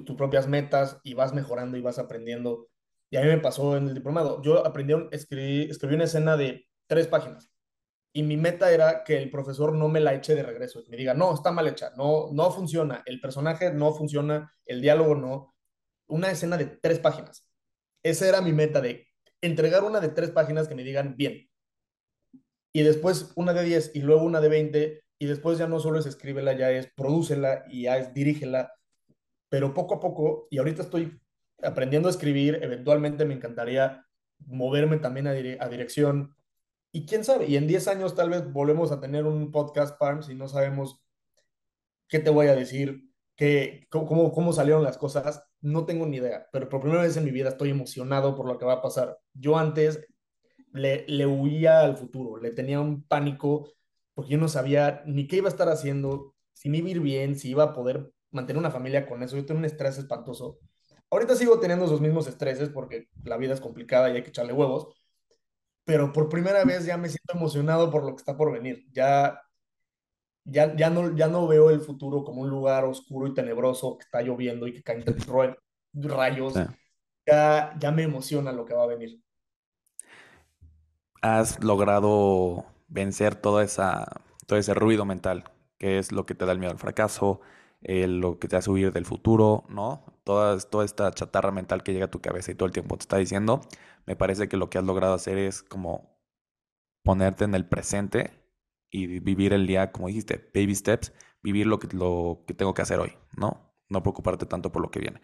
[0.05, 2.69] tus propias metas y vas mejorando y vas aprendiendo.
[3.09, 4.41] Y a mí me pasó en el diplomado.
[4.41, 7.52] Yo aprendí, escribí, escribí una escena de tres páginas
[8.13, 11.15] y mi meta era que el profesor no me la eche de regreso, me diga,
[11.15, 15.55] no, está mal hecha, no, no funciona, el personaje no funciona, el diálogo no.
[16.07, 17.49] Una escena de tres páginas.
[18.03, 19.07] Esa era mi meta de
[19.41, 21.49] entregar una de tres páginas que me digan bien.
[22.71, 25.99] Y después una de diez y luego una de veinte y después ya no solo
[25.99, 28.73] es escríbela, ya es prodúcela y ya es dirígela,
[29.49, 31.19] pero poco a poco, y ahorita estoy
[31.63, 34.05] aprendiendo a escribir, eventualmente me encantaría
[34.45, 36.35] moverme también a, a dirección,
[36.93, 40.29] y quién sabe, y en 10 años tal vez volvemos a tener un podcast, Parms,
[40.29, 41.03] y no sabemos
[42.07, 46.47] qué te voy a decir, qué, cómo, cómo salieron las cosas, no tengo ni idea,
[46.51, 49.19] pero por primera vez en mi vida estoy emocionado por lo que va a pasar.
[49.33, 50.05] Yo antes
[50.71, 53.73] le, le huía al futuro, le tenía un pánico
[54.13, 56.99] porque yo no sabía ni qué iba a estar haciendo, si me iba a ir
[56.99, 59.35] bien, si iba a poder mantener una familia con eso.
[59.35, 60.59] Yo tengo un estrés espantoso.
[61.09, 64.53] Ahorita sigo teniendo esos mismos estreses porque la vida es complicada y hay que echarle
[64.53, 64.87] huevos,
[65.85, 68.85] pero por primera vez ya me siento emocionado por lo que está por venir.
[68.91, 69.41] Ya,
[70.45, 74.03] ya, ya, no, ya no veo el futuro como un lugar oscuro y tenebroso que
[74.03, 75.03] está lloviendo y que caen
[75.93, 76.53] rayos.
[77.25, 79.21] Ya, ya me emociona lo que va a venir.
[81.21, 85.45] Has logrado vencer toda esa, todo ese ruido mental,
[85.77, 87.39] que es lo que te da el miedo al fracaso,
[87.83, 90.05] eh, lo que te hace huir del futuro, ¿no?
[90.23, 93.03] Toda, toda esta chatarra mental que llega a tu cabeza y todo el tiempo te
[93.03, 93.61] está diciendo,
[94.05, 96.17] me parece que lo que has logrado hacer es como
[97.03, 98.31] ponerte en el presente
[98.89, 102.81] y vivir el día, como dijiste, baby steps, vivir lo que, lo que tengo que
[102.81, 103.75] hacer hoy, ¿no?
[103.89, 105.21] No preocuparte tanto por lo que viene.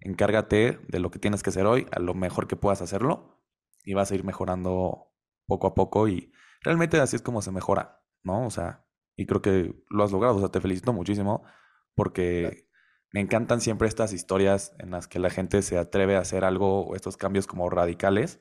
[0.00, 3.40] Encárgate de lo que tienes que hacer hoy, a lo mejor que puedas hacerlo,
[3.84, 5.12] y vas a ir mejorando
[5.46, 8.46] poco a poco y realmente así es como se mejora, ¿no?
[8.46, 11.44] O sea, y creo que lo has logrado, o sea, te felicito muchísimo
[11.94, 12.68] porque
[13.12, 16.86] me encantan siempre estas historias en las que la gente se atreve a hacer algo
[16.86, 18.40] o estos cambios como radicales,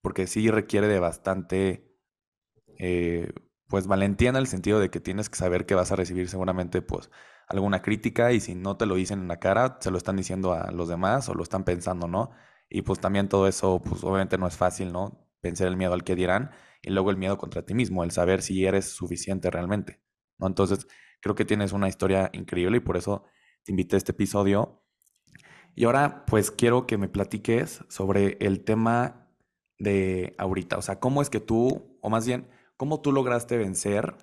[0.00, 1.96] porque sí requiere de bastante,
[2.78, 3.32] eh,
[3.68, 6.82] pues valentía en el sentido de que tienes que saber que vas a recibir seguramente
[6.82, 7.10] pues
[7.46, 10.52] alguna crítica y si no te lo dicen en la cara, se lo están diciendo
[10.52, 12.30] a los demás o lo están pensando, ¿no?
[12.68, 15.28] Y pues también todo eso, pues obviamente no es fácil, ¿no?
[15.42, 16.50] Vencer el miedo al que dirán
[16.82, 20.00] y luego el miedo contra ti mismo, el saber si eres suficiente realmente,
[20.38, 20.46] ¿no?
[20.46, 20.86] Entonces,
[21.22, 23.24] creo que tienes una historia increíble y por eso
[23.64, 24.84] te invité a este episodio.
[25.74, 29.30] Y ahora, pues quiero que me platiques sobre el tema
[29.78, 34.16] de ahorita, o sea, cómo es que tú, o más bien, cómo tú lograste vencer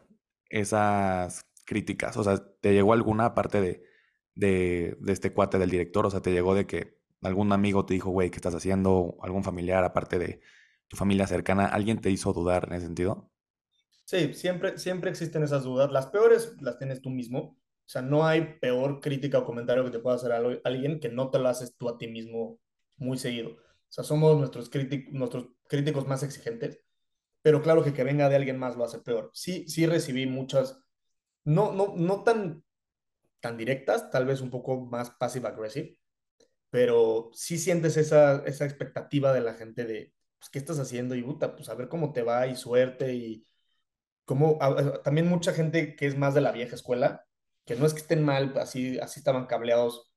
[0.50, 3.84] esas críticas, o sea, ¿te llegó alguna parte de,
[4.36, 6.06] de, de este cuate del director?
[6.06, 9.18] O sea, ¿te llegó de que algún amigo te dijo, güey, ¿qué estás haciendo?
[9.22, 10.42] ¿Algún familiar, aparte de
[10.88, 13.32] tu familia cercana, alguien te hizo dudar en ese sentido?
[14.10, 15.92] Sí, siempre, siempre existen esas dudas.
[15.92, 17.40] Las peores las tienes tú mismo.
[17.40, 20.32] O sea, no hay peor crítica o comentario que te pueda hacer
[20.64, 22.60] alguien que no te lo haces tú a ti mismo
[22.98, 23.52] muy seguido.
[23.52, 23.58] O
[23.92, 24.72] sea, somos nuestros,
[25.12, 26.80] nuestros críticos más exigentes,
[27.44, 29.32] pero claro que que venga de alguien más lo hace peor.
[29.34, 30.80] Sí, sí recibí muchas,
[31.46, 32.64] no, no, no tan,
[33.40, 35.98] tan directas, tal vez un poco más passive-aggressive,
[36.70, 41.16] pero sí sientes esa, esa expectativa de la gente de, pues, ¿qué estás haciendo?
[41.16, 43.46] Y puta, pues a ver cómo te va y suerte y
[44.30, 44.60] como
[45.04, 47.26] también mucha gente que es más de la vieja escuela,
[47.66, 50.12] que no es que estén mal, así, así estaban cableados,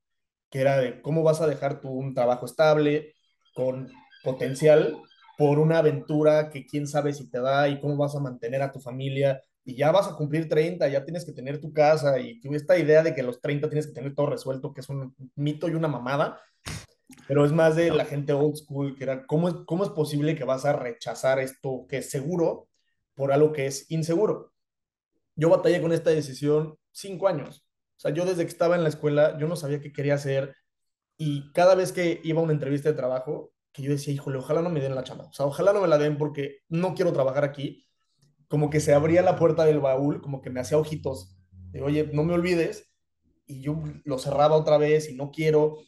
[0.51, 3.15] que era de cómo vas a dejar tú un trabajo estable,
[3.55, 3.91] con
[4.23, 4.99] potencial,
[5.39, 8.71] por una aventura que quién sabe si te da y cómo vas a mantener a
[8.71, 9.41] tu familia.
[9.65, 12.77] Y ya vas a cumplir 30, ya tienes que tener tu casa y tuve esta
[12.77, 15.75] idea de que los 30 tienes que tener todo resuelto, que es un mito y
[15.75, 16.39] una mamada,
[17.27, 20.37] pero es más de la gente old school, que era, ¿cómo es, cómo es posible
[20.37, 22.69] que vas a rechazar esto que es seguro
[23.15, 24.53] por algo que es inseguro?
[25.37, 27.67] Yo batallé con esta decisión cinco años.
[27.97, 30.55] O sea, yo desde que estaba en la escuela, yo no sabía qué quería hacer
[31.17, 34.61] y cada vez que iba a una entrevista de trabajo, que yo decía, híjole, ojalá
[34.61, 35.27] no me den la chamba.
[35.27, 37.87] O sea, ojalá no me la den porque no quiero trabajar aquí
[38.53, 41.39] como que se abría la puerta del baúl, como que me hacía ojitos,
[41.71, 42.93] de oye, no me olvides,
[43.47, 45.79] y yo lo cerraba otra vez y no quiero.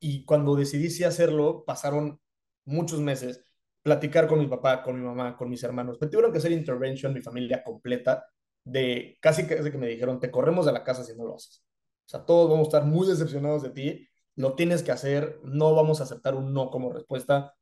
[0.00, 2.20] Y cuando decidí hacerlo, pasaron
[2.64, 3.44] muchos meses,
[3.82, 5.98] platicar con mi papá, con mi mamá, con mis hermanos.
[6.00, 8.24] Me tuvieron que hacer intervention, mi familia completa,
[8.64, 11.64] de casi que, que me dijeron, te corremos de la casa si no lo haces.
[12.06, 15.74] O sea, todos vamos a estar muy decepcionados de ti, lo tienes que hacer, no
[15.74, 17.54] vamos a aceptar un no como respuesta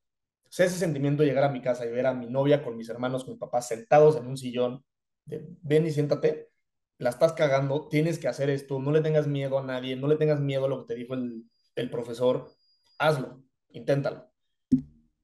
[0.50, 2.88] sea, ese sentimiento de llegar a mi casa y ver a mi novia con mis
[2.88, 4.84] hermanos, con mi papá, sentados en un sillón,
[5.24, 6.50] de ven y siéntate,
[6.98, 10.16] la estás cagando, tienes que hacer esto, no le tengas miedo a nadie, no le
[10.16, 12.50] tengas miedo a lo que te dijo el profesor,
[12.98, 14.29] hazlo, inténtalo.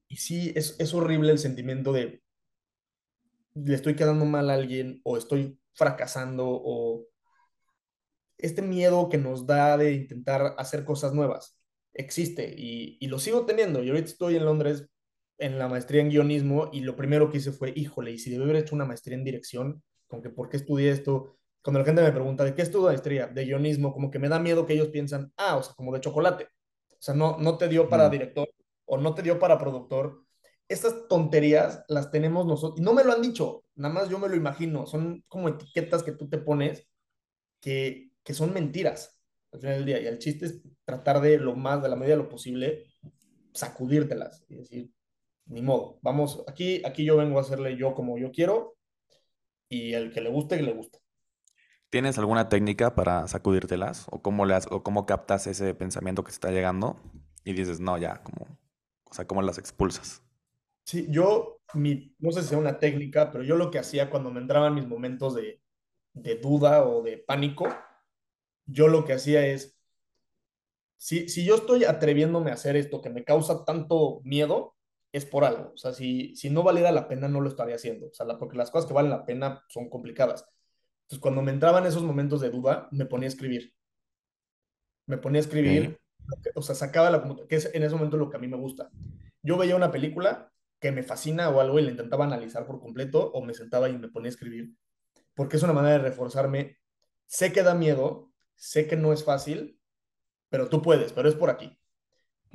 [0.07, 2.21] Y sí, es, es horrible el sentimiento de
[3.65, 7.05] le estoy quedando mal a alguien o estoy fracasando o
[8.37, 11.57] este miedo que nos da de intentar hacer cosas nuevas
[11.93, 13.81] existe y, y, lo sigo teniendo.
[13.81, 14.87] Yo ahorita estoy en Londres
[15.39, 18.43] en la maestría en guionismo y lo primero que hice fue, híjole, y si debe
[18.43, 21.37] haber hecho una maestría en dirección, como que, ¿por qué estudié esto?
[21.61, 23.27] Cuando la gente me pregunta, ¿de qué estudio maestría?
[23.27, 25.99] De guionismo, como que me da miedo que ellos piensan, ah, o sea, como de
[26.01, 26.45] chocolate.
[26.91, 28.47] O sea, no, no te dio para director
[28.87, 30.23] o no te dio para productor.
[30.67, 34.27] Estas tonterías las tenemos nosotros, y no me lo han dicho, nada más yo me
[34.27, 36.87] lo imagino, son como etiquetas que tú te pones
[37.61, 39.21] que, que son mentiras
[39.51, 40.01] al final del día.
[40.01, 42.85] Y el chiste es tratar de lo más, de la medida de lo posible,
[43.53, 44.91] sacudírtelas y decir,
[45.45, 48.75] ni modo, vamos, aquí, aquí yo vengo a hacerle yo como yo quiero
[49.69, 50.99] y el que le guste, que le guste.
[51.89, 54.07] ¿Tienes alguna técnica para sacudírtelas?
[54.11, 56.99] ¿O cómo, le o cómo captas ese pensamiento que está llegando?
[57.45, 58.45] Y dices, no, ya, como,
[59.09, 60.23] o sea, ¿cómo las expulsas?
[60.83, 64.31] Sí, yo, mi, no sé si sea una técnica, pero yo lo que hacía cuando
[64.31, 65.61] me entraban mis momentos de,
[66.13, 67.67] de duda o de pánico,
[68.65, 69.77] yo lo que hacía es,
[70.97, 74.75] si, si yo estoy atreviéndome a hacer esto que me causa tanto miedo,
[75.11, 75.71] es por algo.
[75.73, 78.07] O sea, si, si no valiera la pena, no lo estaría haciendo.
[78.07, 80.45] O sea, porque las cosas que valen la pena son complicadas.
[81.03, 83.73] Entonces, cuando me entraban esos momentos de duda, me ponía a escribir.
[85.05, 85.97] Me ponía a escribir,
[86.55, 88.57] o sea, sacaba la computadora, que es en ese momento lo que a mí me
[88.57, 88.89] gusta.
[89.41, 93.31] Yo veía una película que me fascina o algo y la intentaba analizar por completo,
[93.31, 94.73] o me sentaba y me ponía a escribir,
[95.35, 96.77] porque es una manera de reforzarme.
[97.25, 99.79] Sé que da miedo, sé que no es fácil,
[100.49, 101.77] pero tú puedes, pero es por aquí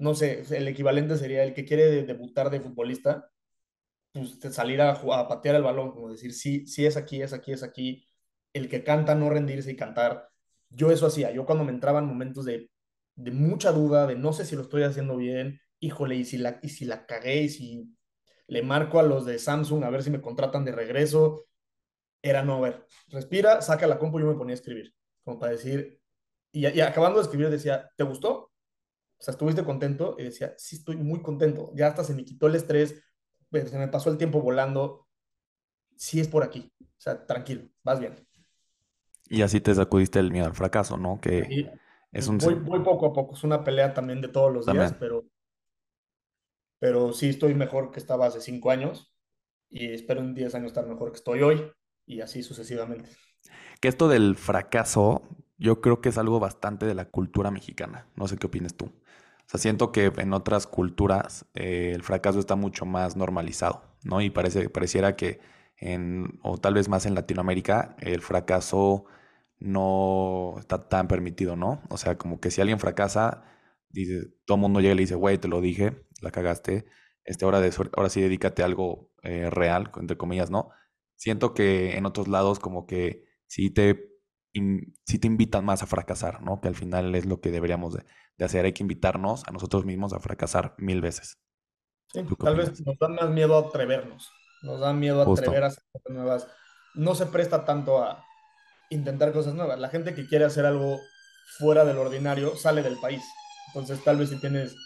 [0.03, 3.31] no sé, el equivalente sería el que quiere debutar de futbolista,
[4.13, 7.63] pues salir a, patear el balón, como decir, sí, sí es aquí, es aquí, es
[7.63, 8.07] aquí.
[8.53, 10.29] El que canta, no rendirse y cantar.
[10.71, 11.31] Yo eso hacía.
[11.33, 12.71] Yo cuando me entraban momentos de,
[13.15, 16.59] de mucha duda, de no sé si lo estoy haciendo bien, híjole, y si la,
[16.63, 17.97] y si la cagué, y si
[18.47, 21.47] le marco a los de Samsung a ver si me contratan de regreso,
[22.23, 24.95] era no, a ver, respira, saca la compu y yo me ponía a escribir,
[25.25, 26.01] como para decir,
[26.53, 28.53] y, y acabando de escribir decía, ¿te gustó?
[29.23, 30.17] O sea, ¿estuviste contento?
[30.19, 31.71] Y decía, sí, estoy muy contento.
[31.77, 33.01] Ya hasta se me quitó el estrés,
[33.53, 35.07] se me pasó el tiempo volando.
[35.97, 36.73] Sí es por aquí.
[36.81, 38.17] O sea, tranquilo, vas bien.
[39.29, 41.21] Y así te sacudiste el miedo al fracaso, ¿no?
[41.21, 41.71] Que
[42.13, 42.39] es un...
[42.39, 45.25] Voy, poco a poco, es una pelea también de todos los días, pero,
[46.79, 49.13] pero sí estoy mejor que estaba hace cinco años
[49.71, 51.73] y espero en 10 años estar mejor que estoy hoy
[52.07, 53.09] y así sucesivamente.
[53.81, 55.23] Que esto del fracaso,
[55.57, 58.07] yo creo que es algo bastante de la cultura mexicana.
[58.15, 58.87] No sé qué opinas tú.
[58.87, 64.21] O sea, siento que en otras culturas eh, el fracaso está mucho más normalizado, ¿no?
[64.21, 65.41] Y parece, pareciera que
[65.79, 69.07] en, o tal vez más en Latinoamérica, el fracaso
[69.63, 71.83] no está tan permitido, ¿no?
[71.89, 73.45] O sea, como que si alguien fracasa,
[73.89, 76.87] dice, todo el mundo llega y le dice, güey, te lo dije, la cagaste,
[77.25, 80.71] este, ahora, de, ahora sí dedícate a algo eh, real, entre comillas, ¿no?
[81.17, 84.11] Siento que en otros lados como que sí te,
[84.53, 86.61] sí te invitan más a fracasar, ¿no?
[86.61, 88.05] Que al final es lo que deberíamos de,
[88.45, 91.39] hacer, hay que invitarnos a nosotros mismos a fracasar mil veces.
[92.09, 94.29] Sí, tal vez nos da más miedo a atrevernos,
[94.63, 96.49] nos da miedo a atrever a hacer cosas nuevas.
[96.95, 98.25] No se presta tanto a
[98.93, 99.79] intentar cosas nuevas.
[99.79, 101.01] La gente que quiere hacer algo
[101.59, 103.23] fuera del ordinario sale del país.
[103.69, 104.77] Entonces, tal vez si tienes,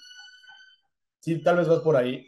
[1.21, 2.27] sí, tal vez vas por ahí,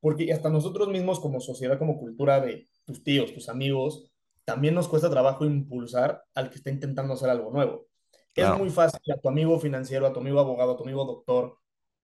[0.00, 4.10] porque hasta nosotros mismos como sociedad, como cultura de tus tíos, tus amigos,
[4.44, 7.86] también nos cuesta trabajo impulsar al que está intentando hacer algo nuevo.
[8.34, 11.56] Es muy fácil a tu amigo financiero, a tu amigo abogado, a tu amigo doctor,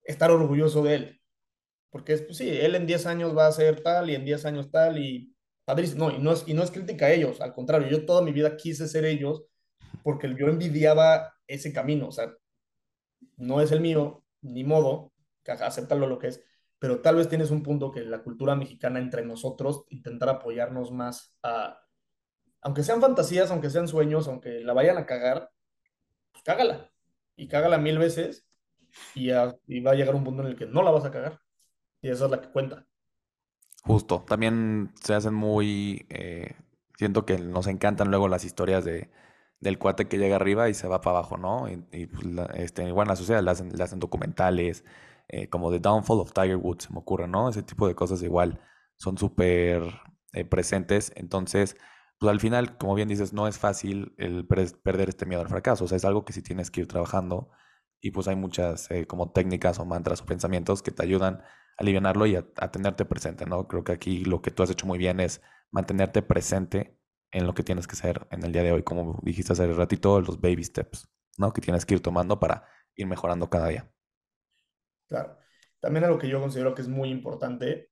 [0.05, 1.21] estar orgulloso de él.
[1.91, 4.45] Porque es, pues sí, él en 10 años va a ser tal y en 10
[4.47, 5.35] años tal y
[5.97, 8.33] No, y no es, y no es crítica a ellos, al contrario, yo toda mi
[8.33, 9.45] vida quise ser ellos
[10.03, 12.09] porque yo envidiaba ese camino.
[12.09, 12.33] O sea,
[13.37, 15.13] no es el mío, ni modo,
[15.47, 16.45] acéptalo lo que es,
[16.79, 21.37] pero tal vez tienes un punto que la cultura mexicana entre nosotros, intentar apoyarnos más
[21.43, 21.81] a,
[22.63, 25.51] aunque sean fantasías, aunque sean sueños, aunque la vayan a cagar,
[26.33, 26.93] pues cágala,
[27.37, 28.47] y cágala mil veces,
[29.15, 29.31] y,
[29.67, 31.41] y va a llegar un punto en el que no la vas a cagar,
[32.03, 32.87] y esa es la que cuenta.
[33.85, 36.55] Justo, también se hacen muy, eh,
[36.99, 39.11] siento que nos encantan luego las historias de
[39.61, 41.67] del cuate que llega arriba y se va para abajo, ¿no?
[41.69, 44.85] Y, pues, este, igual en la sociedad hacen documentales,
[45.29, 47.49] eh, como The Downfall of Tiger Woods, se me ocurre, ¿no?
[47.49, 48.61] Ese tipo de cosas igual
[48.97, 49.83] son súper
[50.33, 51.13] eh, presentes.
[51.15, 51.77] Entonces,
[52.19, 55.85] pues al final, como bien dices, no es fácil el perder este miedo al fracaso.
[55.85, 57.51] O sea, es algo que sí tienes que ir trabajando.
[58.01, 61.45] Y pues hay muchas eh, como técnicas o mantras o pensamientos que te ayudan a
[61.79, 63.69] aliviarlo y a, tenerte presente, ¿no?
[63.69, 66.99] Creo que aquí lo que tú has hecho muy bien es mantenerte presente
[67.31, 70.21] en lo que tienes que hacer en el día de hoy, como dijiste hace ratito,
[70.21, 71.09] los baby steps,
[71.39, 71.53] ¿no?
[71.53, 72.65] Que tienes que ir tomando para
[72.97, 73.91] ir mejorando cada día.
[75.09, 75.39] Claro.
[75.81, 77.91] También algo que yo considero que es muy importante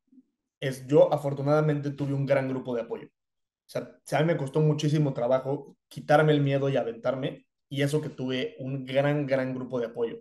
[0.61, 3.07] es yo afortunadamente tuve un gran grupo de apoyo.
[3.07, 8.01] O sea, a mí me costó muchísimo trabajo quitarme el miedo y aventarme y eso
[8.01, 10.19] que tuve un gran, gran grupo de apoyo.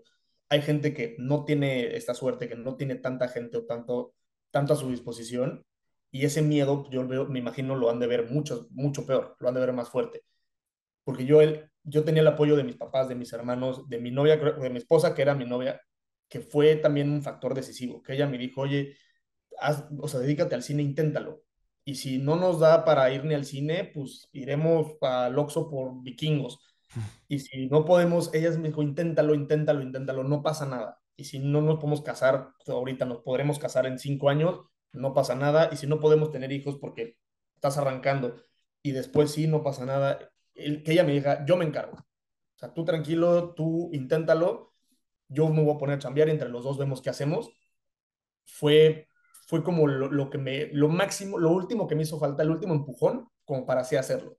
[0.49, 4.13] Hay gente que no tiene esta suerte, que no tiene tanta gente o tanto,
[4.51, 5.65] tanto a su disposición
[6.11, 9.53] y ese miedo, yo me imagino, lo han de ver mucho, mucho peor, lo han
[9.55, 10.23] de ver más fuerte.
[11.03, 14.11] Porque yo, él, yo tenía el apoyo de mis papás, de mis hermanos, de mi
[14.11, 15.81] novia, de mi esposa, que era mi novia,
[16.29, 18.97] que fue también un factor decisivo, que ella me dijo, oye,
[19.99, 21.43] o sea, dedícate al cine, inténtalo.
[21.85, 26.03] Y si no nos da para ir ni al cine, pues iremos al Oxxo por
[26.03, 26.59] vikingos.
[27.27, 30.99] Y si no podemos, ella me dijo, inténtalo, inténtalo, inténtalo, no pasa nada.
[31.15, 34.61] Y si no nos podemos casar, ahorita nos podremos casar en cinco años,
[34.93, 35.69] no pasa nada.
[35.71, 37.17] Y si no podemos tener hijos porque
[37.55, 38.35] estás arrancando
[38.81, 40.19] y después sí, no pasa nada,
[40.53, 41.97] que ella me diga, yo me encargo.
[41.97, 44.73] O sea, tú tranquilo, tú inténtalo,
[45.27, 47.51] yo me voy a poner a chambear, entre los dos vemos qué hacemos.
[48.45, 49.07] Fue,
[49.47, 52.73] fue como lo, que me, lo máximo, lo último que me hizo falta, el último
[52.73, 54.37] empujón, como para así hacerlo.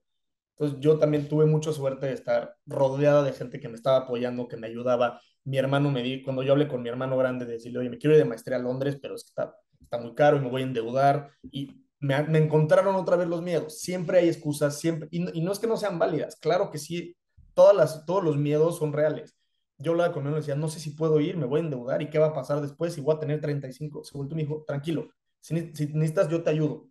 [0.59, 4.47] Entonces yo también tuve mucha suerte de estar rodeada de gente que me estaba apoyando,
[4.47, 5.21] que me ayudaba.
[5.45, 7.97] Mi hermano me di, cuando yo hablé con mi hermano grande, de decirle, oye, me
[7.97, 9.55] quiero ir de maestría a Londres, pero es que está
[9.89, 13.79] está muy caro y me voy a endeudar y me, encontraron otra vez los miedos.
[13.79, 17.17] Siempre hay excusas, siempre, y, no es que no sean válidas, claro que sí,
[17.53, 19.35] todas las, todos los miedos son reales.
[19.77, 22.09] Yo hablaba con él decía, no sé si puedo ir, me voy a endeudar y
[22.09, 24.03] qué va a pasar después si voy a tener 35.
[24.03, 26.89] Se volvió y me dijo, tranquilo, si, necesitas yo te ayudo.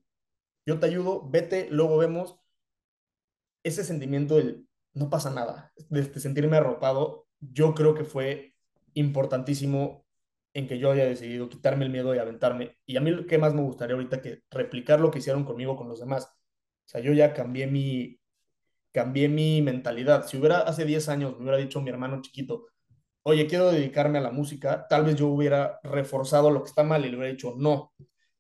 [0.67, 2.37] Yo te ayudo, vete, luego vemos.
[3.63, 8.55] Ese sentimiento del no pasa nada, de sentirme arropado, yo creo que fue
[8.95, 10.05] importantísimo
[10.55, 12.79] en que yo haya decidido quitarme el miedo y aventarme.
[12.85, 15.77] Y a mí lo que más me gustaría ahorita que replicar lo que hicieron conmigo
[15.77, 16.25] con los demás.
[16.25, 18.19] O sea, yo ya cambié mi,
[18.93, 20.27] cambié mi mentalidad.
[20.27, 22.67] Si hubiera hace 10 años me hubiera dicho mi hermano chiquito,
[23.23, 27.05] oye, quiero dedicarme a la música, tal vez yo hubiera reforzado lo que está mal
[27.05, 27.93] y le hubiera dicho, no,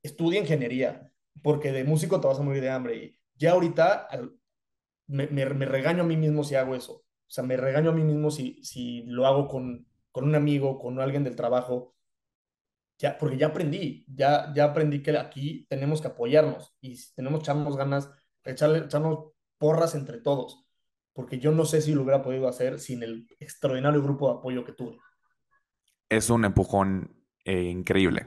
[0.02, 1.12] estudia ingeniería,
[1.42, 2.96] porque de músico te vas a morir de hambre.
[2.96, 4.08] Y ya ahorita
[5.09, 6.92] me, me, regaño a mí mismo si hago eso.
[6.92, 10.78] O sea, me regaño a mí mismo si, si lo hago con, con un amigo,
[10.78, 11.94] con alguien del trabajo
[12.98, 17.76] ya, porque ya aprendí, ya, ya aprendí que aquí tenemos que apoyarnos y tenemos echarnos
[17.76, 18.11] ganas,
[18.44, 20.66] echarle, echarnos porras entre todos,
[21.12, 24.64] porque yo no sé si lo hubiera podido hacer sin el extraordinario grupo de apoyo
[24.64, 24.98] que tuve.
[26.09, 28.26] Es un empujón eh, increíble.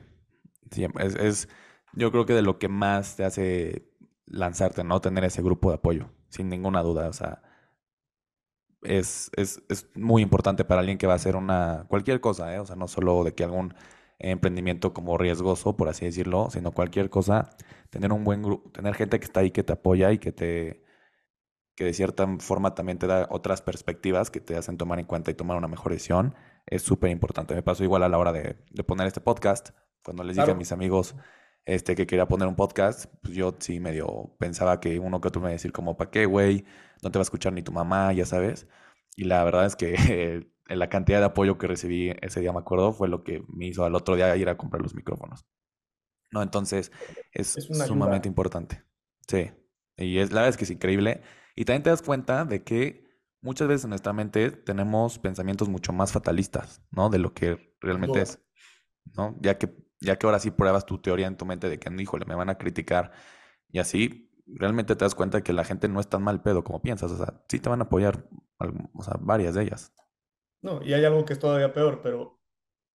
[0.72, 0.86] Sí,
[1.20, 1.50] es,
[1.94, 3.92] yo creo que de lo que más te hace
[4.26, 5.02] lanzarte, ¿no?
[5.02, 7.08] Tener ese grupo de apoyo, sin ninguna duda.
[7.10, 7.44] O sea,
[8.82, 12.60] es, es, es muy importante para alguien que va a hacer una, cualquier cosa, ¿eh?
[12.60, 13.76] O sea, no solo de que algún
[14.20, 17.50] emprendimiento como riesgoso, por así decirlo, sino cualquier cosa,
[17.90, 20.84] tener un buen grupo, tener gente que está ahí que te apoya y que te,
[21.76, 25.32] que de cierta forma también te da otras perspectivas que te hacen tomar en cuenta
[25.32, 26.36] y tomar una mejor decisión,
[26.68, 27.56] es súper importante.
[27.56, 29.72] Me pasó igual a la hora de, de poner este podcast,
[30.04, 31.16] cuando les dije a mis amigos
[31.66, 35.42] este, que quería poner un podcast, pues yo sí medio pensaba que uno que otro
[35.42, 36.66] me iba a decir como, ¿para qué, güey?
[37.04, 38.68] No te va a escuchar ni tu mamá, ya sabes.
[39.16, 42.94] Y la verdad es que la cantidad de apoyo que recibí ese día, me acuerdo,
[42.94, 45.46] fue lo que me hizo al otro día ir a comprar los micrófonos.
[46.32, 46.42] ¿No?
[46.42, 46.92] Entonces,
[47.34, 47.58] es,
[47.88, 48.84] sumamente importante.
[49.28, 49.52] Sí.
[49.98, 51.22] Y es, la verdad es que es increíble.
[51.56, 53.06] Y también te das cuenta de que
[53.42, 57.10] muchas veces en nuestra mente tenemos pensamientos mucho más fatalistas, ¿no?
[57.10, 58.40] De lo que realmente es,
[59.14, 59.38] ¿no?
[59.42, 62.26] Ya que, ya que ahora sí pruebas tu teoría en tu mente de que, híjole,
[62.26, 63.12] me van a criticar
[63.72, 66.64] y así, realmente te das cuenta de que la gente no es tan mal pedo
[66.64, 67.12] como piensas.
[67.12, 68.28] O sea, sí te van a apoyar,
[68.94, 69.94] o sea, varias de ellas.
[70.62, 72.40] No, y hay algo que es todavía peor, pero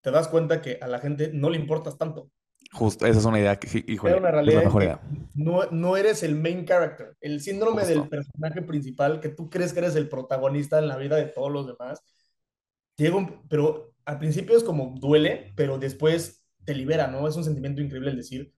[0.02, 2.30] te das cuenta que a la gente no le importas tanto.
[2.72, 5.00] Justo, esa es una idea que, híjole, una realidad es la mejor idea.
[5.34, 9.80] No, no, eres el main character, el síndrome del personaje principal que tú crees que
[9.80, 12.02] eres el protagonista en la vida de todos los demás.
[12.96, 17.26] Llega pero al principio es como duele, pero después te libera, ¿no?
[17.26, 18.52] Es un sentimiento increíble el decir,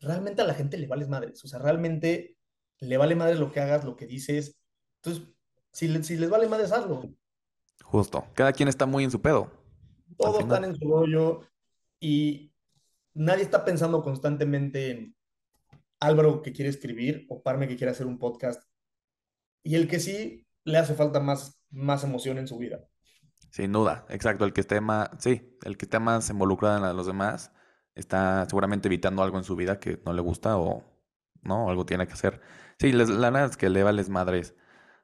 [0.00, 2.36] realmente a la gente le vales madres, o sea, realmente
[2.80, 4.58] le vale madre lo que hagas, lo que dices.
[4.96, 5.28] Entonces,
[5.72, 7.14] si, si les vale madres, hazlo.
[7.82, 9.50] Justo, cada quien está muy en su pedo.
[10.18, 11.40] Todos están en su rollo
[12.00, 12.52] y
[13.14, 15.16] nadie está pensando constantemente en
[16.00, 18.62] Álvaro que quiere escribir o Parme que quiere hacer un podcast.
[19.62, 22.86] Y el que sí le hace falta más, más emoción en su vida.
[23.56, 24.44] Sin duda, exacto.
[24.44, 27.52] El que esté más, sí, el que esté más involucrado en los demás
[27.94, 30.84] está seguramente evitando algo en su vida que no le gusta o
[31.40, 32.42] no, algo tiene que hacer.
[32.78, 34.54] Sí, la verdad es que le vales madres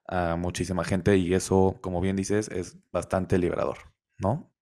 [0.06, 3.78] a muchísima gente y eso, como bien dices, es bastante liberador,
[4.18, 4.52] ¿no?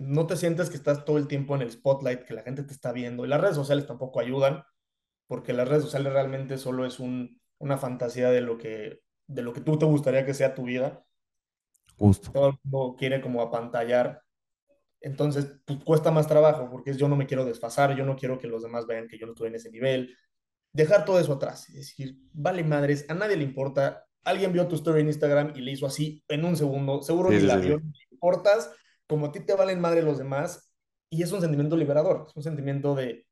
[0.00, 2.72] no te sientes que estás todo el tiempo en el spotlight, que la gente te
[2.72, 3.26] está viendo.
[3.26, 4.64] Y las redes sociales tampoco ayudan,
[5.26, 9.52] porque las redes sociales realmente solo es un, una fantasía de lo, que, de lo
[9.52, 11.04] que tú te gustaría que sea tu vida.
[12.00, 12.32] Justo.
[12.32, 14.22] Todo el mundo quiere como apantallar.
[15.00, 18.48] Entonces, pues, cuesta más trabajo, porque yo no me quiero desfasar, yo no quiero que
[18.48, 20.16] los demás vean que yo no estoy en ese nivel.
[20.72, 24.04] Dejar todo eso atrás y decir, vale madres, a nadie le importa.
[24.24, 27.02] Alguien vio tu story en Instagram y le hizo así en un segundo.
[27.02, 28.70] Seguro ni la vio, no importas
[29.10, 30.72] como a ti te valen madre los demás,
[31.10, 33.26] y es un sentimiento liberador, es un sentimiento de,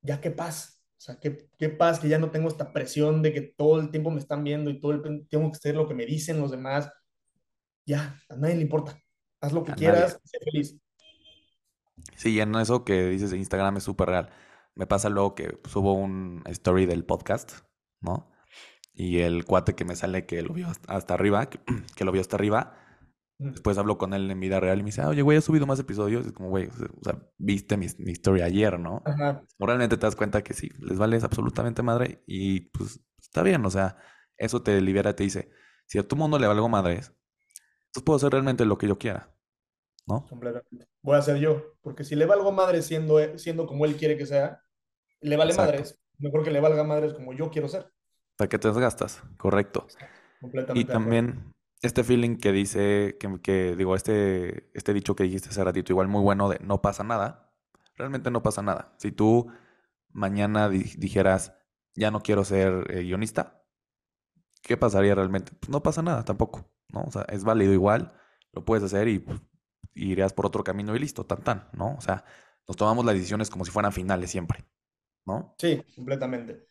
[0.00, 3.34] ya qué paz, o sea, qué, qué paz que ya no tengo esta presión de
[3.34, 5.86] que todo el tiempo me están viendo y todo el tiempo tengo que hacer lo
[5.86, 6.90] que me dicen los demás.
[7.86, 8.98] Ya, a nadie le importa.
[9.40, 10.78] Haz lo que quieras, sé feliz.
[12.16, 14.30] Sí, en eso que dices Instagram es súper real.
[14.74, 17.52] Me pasa luego que subo un story del podcast,
[18.00, 18.30] ¿no?
[18.94, 21.48] Y el cuate que me sale que lo vio hasta arriba,
[21.96, 22.82] que lo vio hasta arriba,
[23.50, 25.78] Después hablo con él en vida real y me dice, oye, güey, he subido más
[25.80, 26.26] episodios.
[26.26, 29.02] es como, güey, o sea, viste mi, mi historia ayer, ¿no?
[29.04, 29.42] Ajá.
[29.58, 33.70] Realmente te das cuenta que sí, les vales absolutamente madre y pues está bien, o
[33.70, 33.96] sea,
[34.36, 35.50] eso te libera, te dice,
[35.86, 37.12] si a tu mundo le valgo madres,
[37.92, 39.30] entonces puedo hacer realmente lo que yo quiera,
[40.06, 40.26] ¿no?
[40.26, 40.88] Completamente.
[41.02, 44.24] Voy a ser yo, porque si le valgo madres siendo, siendo como él quiere que
[44.24, 44.62] sea,
[45.20, 47.92] le vale madres, mejor que le valga madres como yo quiero ser.
[48.36, 49.22] ¿Para qué te desgastas?
[49.36, 49.86] Correcto.
[50.40, 50.80] Completamente.
[50.80, 55.92] Y también este feeling que dice, que, digo, este, este dicho que dijiste hace ratito,
[55.92, 57.52] igual muy bueno de no pasa nada,
[57.94, 58.94] realmente no pasa nada.
[58.96, 59.52] Si tú
[60.12, 61.54] mañana dijeras,
[61.94, 63.62] ya no quiero ser eh, guionista,
[64.62, 65.52] ¿qué pasaría realmente?
[65.60, 67.02] Pues no pasa nada tampoco, ¿no?
[67.02, 68.12] O sea, es válido igual,
[68.52, 69.40] lo puedes hacer y, pues,
[69.94, 71.94] irías por otro camino y listo, tan tan, ¿no?
[71.96, 72.24] O sea,
[72.66, 74.64] nos tomamos las decisiones como si fueran finales siempre,
[75.26, 75.54] ¿no?
[75.58, 76.66] Sí, completamente.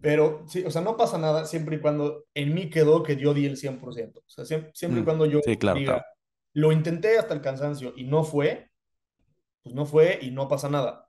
[0.00, 3.34] Pero sí, o sea, no pasa nada siempre y cuando en mí quedó que yo
[3.34, 4.18] di el 100%.
[4.18, 5.40] O sea, siempre, siempre y mm, cuando yo
[5.74, 6.06] diga,
[6.54, 8.70] lo intenté hasta el cansancio y no fue,
[9.62, 11.08] pues no fue y no pasa nada.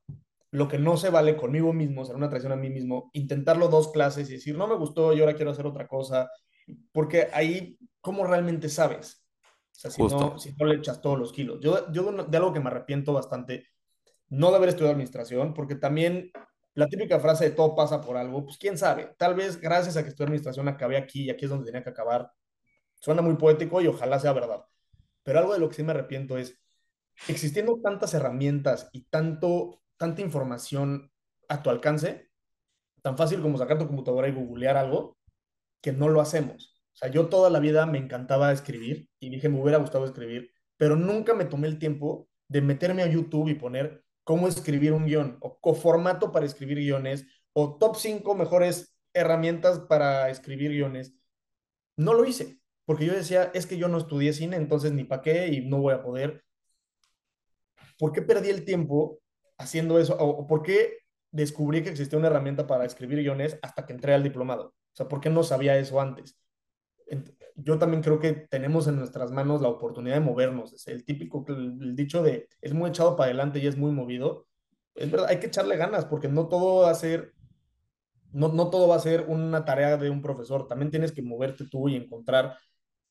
[0.51, 3.91] Lo que no se vale conmigo mismo, ser una traición a mí mismo, intentarlo dos
[3.91, 6.29] clases y decir, no me gustó y ahora quiero hacer otra cosa,
[6.91, 9.25] porque ahí, ¿cómo realmente sabes?
[9.71, 11.59] O sea, si, no, si no le echas todos los kilos.
[11.61, 13.67] Yo, yo de algo que me arrepiento bastante,
[14.29, 16.31] no de haber estudiado administración, porque también
[16.73, 20.03] la típica frase de todo pasa por algo, pues quién sabe, tal vez gracias a
[20.03, 22.31] que estudié administración acabé aquí y aquí es donde tenía que acabar.
[22.99, 24.63] Suena muy poético y ojalá sea verdad.
[25.23, 26.59] Pero algo de lo que sí me arrepiento es,
[27.27, 31.11] existiendo tantas herramientas y tanto, tanta información
[31.49, 32.31] a tu alcance,
[33.01, 35.17] tan fácil como sacar tu computadora y googlear algo,
[35.81, 36.80] que no lo hacemos.
[36.93, 40.51] O sea, yo toda la vida me encantaba escribir y dije, me hubiera gustado escribir,
[40.77, 45.05] pero nunca me tomé el tiempo de meterme a YouTube y poner cómo escribir un
[45.05, 51.13] guion, o formato para escribir guiones, o top 5 mejores herramientas para escribir guiones.
[51.97, 55.21] No lo hice, porque yo decía, es que yo no estudié cine, entonces ni para
[55.21, 56.43] qué y no voy a poder.
[57.97, 59.19] ¿Por qué perdí el tiempo
[59.57, 60.15] haciendo eso?
[60.17, 60.99] ¿O por qué
[61.31, 64.67] descubrí que existía una herramienta para escribir guiones hasta que entré al diplomado?
[64.69, 66.40] O sea, ¿por qué no sabía eso antes?
[67.55, 70.73] Yo también creo que tenemos en nuestras manos la oportunidad de movernos.
[70.73, 74.47] Es el típico, el dicho de es muy echado para adelante y es muy movido.
[74.95, 77.33] Es verdad, hay que echarle ganas porque no todo va a ser
[78.33, 81.65] no, no todo va a ser una tarea de un profesor, también tienes que moverte
[81.67, 82.57] tú y encontrar,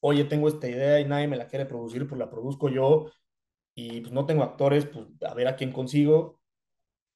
[0.01, 3.11] oye, tengo esta idea y nadie me la quiere producir, pues la produzco yo
[3.75, 6.41] y pues no tengo actores, pues a ver a quién consigo.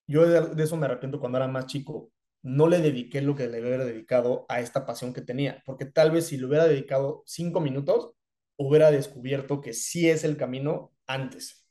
[0.07, 2.11] Yo de, eso me arrepiento cuando era más chico.
[2.45, 6.13] No le dediqué lo que le hubiera dedicado a esta pasión que tenía, porque tal
[6.13, 8.13] vez si le hubiera dedicado cinco minutos,
[8.57, 11.67] hubiera descubierto que sí es el camino antes.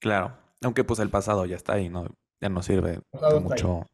[0.00, 2.06] Claro, aunque pues el pasado ya está ahí, ¿no?
[2.40, 3.86] Ya no sirve de mucho.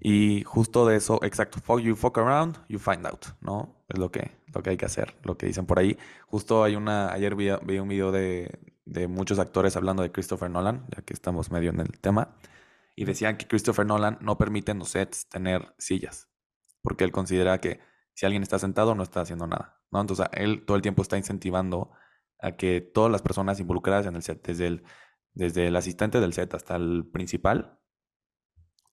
[0.00, 3.76] Y justo de eso, exacto, fuck you fuck around, you find out, ¿no?
[3.88, 5.96] Es lo que, lo que hay que hacer, lo que dicen por ahí.
[6.26, 10.86] Justo hay una, ayer vi, un video de, de, muchos actores hablando de Christopher Nolan,
[10.94, 12.36] ya que estamos medio en el tema,
[12.98, 16.28] y decían que Christopher Nolan no permite en los sets tener sillas,
[16.82, 17.78] porque él considera que
[18.12, 20.00] si alguien está sentado no está haciendo nada, ¿no?
[20.00, 21.92] Entonces él todo el tiempo está incentivando
[22.40, 24.82] a que todas las personas involucradas en el set, desde el,
[25.32, 27.78] desde el asistente del set hasta el principal,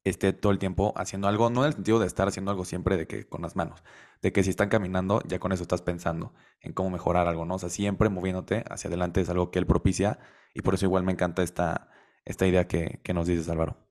[0.03, 2.97] esté todo el tiempo haciendo algo, no en el sentido de estar haciendo algo siempre
[2.97, 3.83] de que con las manos,
[4.21, 7.55] de que si están caminando, ya con eso estás pensando en cómo mejorar algo, ¿no?
[7.55, 10.19] O sea, siempre moviéndote hacia adelante es algo que él propicia
[10.53, 11.89] y por eso igual me encanta esta,
[12.23, 13.84] esta idea que, nos dices, Álvaro.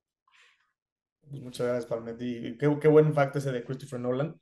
[1.29, 2.57] Pues muchas gracias, Palmetti.
[2.59, 4.41] Qué, qué buen fact ese de Christopher Nolan,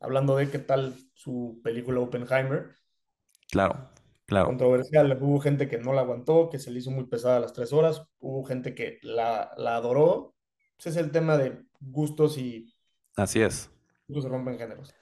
[0.00, 2.74] hablando de qué tal su película Oppenheimer.
[3.50, 3.90] Claro,
[4.26, 4.46] claro.
[4.46, 7.52] Controversial, hubo gente que no la aguantó, que se le hizo muy pesada a las
[7.52, 10.32] tres horas, hubo gente que la, la adoró
[10.88, 12.74] es el tema de gustos y...
[13.16, 13.70] Así es.
[14.08, 14.94] Gustos se rompen géneros.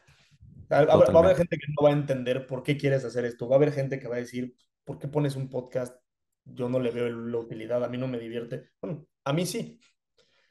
[0.73, 3.49] Va, a haber gente que no va a entender por qué quieres hacer esto.
[3.49, 4.55] Va a haber gente que va a decir,
[4.85, 5.97] ¿por qué pones un podcast?
[6.45, 8.71] Yo no le veo la utilidad, a mí no me divierte.
[8.81, 9.81] Bueno, a mí sí.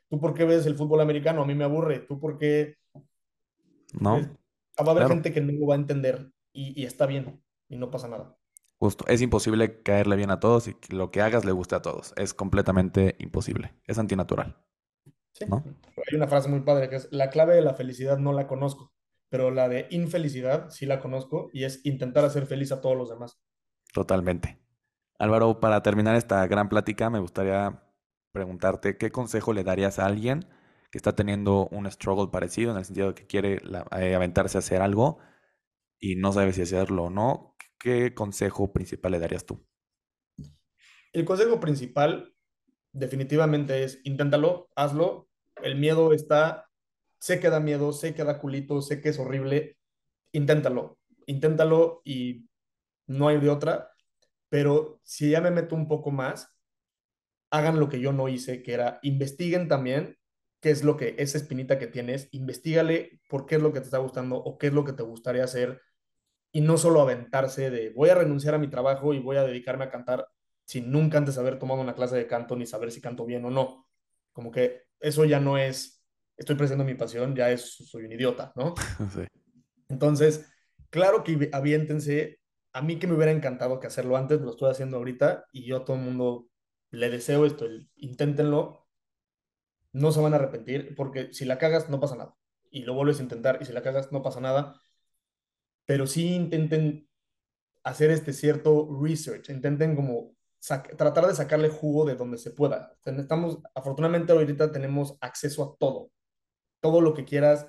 [0.10, 1.44] ¿Tú por qué ves el fútbol americano?
[1.44, 2.00] A mí me aburre.
[2.00, 2.76] ¿Tú por qué?
[3.94, 4.16] No.
[4.16, 7.78] va a haber gente que no lo va a entender y, y está bien y
[7.78, 8.36] no pasa nada.
[8.80, 11.82] Justo, es imposible caerle bien a todos y que lo que hagas le guste a
[11.82, 12.14] todos.
[12.16, 13.74] Es completamente imposible.
[13.86, 14.58] Es antinatural.
[15.42, 18.94] Hay una frase muy padre que es, la clave de la felicidad no la conozco,
[19.30, 23.10] pero la de infelicidad sí la conozco y es intentar hacer feliz a todos los
[23.10, 23.40] demás.
[23.94, 24.60] Totalmente.
[25.18, 27.84] Álvaro, para terminar esta gran plática, me gustaría
[28.32, 30.46] preguntarte qué consejo le darías a alguien
[30.92, 33.62] que está teniendo un struggle parecido en el sentido de que quiere
[33.98, 35.20] eh, aventarse a hacer algo
[36.00, 37.56] y no sabe si hacerlo o no.
[37.78, 39.66] ¿Qué consejo principal le darías tú?
[41.14, 42.34] El consejo principal
[42.92, 45.30] definitivamente es inténtalo, hazlo.
[45.62, 46.70] El miedo está,
[47.20, 49.78] sé que da miedo, sé que da culito, sé que es horrible.
[50.32, 52.48] Inténtalo, inténtalo y
[53.08, 53.92] no hay de otra.
[54.50, 56.56] Pero si ya me meto un poco más,
[57.52, 60.18] hagan lo que yo no hice, que era investiguen también
[60.62, 63.86] qué es lo que, esa espinita que tienes, investigale por qué es lo que te
[63.86, 65.82] está gustando o qué es lo que te gustaría hacer
[66.52, 69.86] y no solo aventarse de voy a renunciar a mi trabajo y voy a dedicarme
[69.86, 70.28] a cantar
[70.66, 73.50] sin nunca antes haber tomado una clase de canto ni saber si canto bien o
[73.50, 73.88] no.
[74.34, 76.04] Como que eso ya no es,
[76.38, 78.76] estoy presentando mi pasión, ya es, soy un idiota, ¿no?
[79.90, 80.48] Entonces,
[80.90, 82.40] claro que aviéntense.
[82.72, 85.78] A mí que me hubiera encantado que hacerlo antes, lo estoy haciendo ahorita y yo
[85.78, 86.49] a todo el mundo
[86.92, 87.66] le deseo esto,
[87.96, 88.88] inténtenlo,
[89.92, 92.36] no se van a arrepentir, porque si la cagas no pasa nada.
[92.72, 94.80] Y lo vuelves a intentar y si la cagas no pasa nada.
[95.86, 97.10] Pero sí intenten
[97.84, 100.36] hacer este cierto research, intenten como
[100.98, 102.96] tratar de sacarle jugo de donde se pueda.
[103.06, 106.12] Estamos, afortunadamente ahorita tenemos acceso a todo.
[106.82, 107.68] Todo lo que quieras,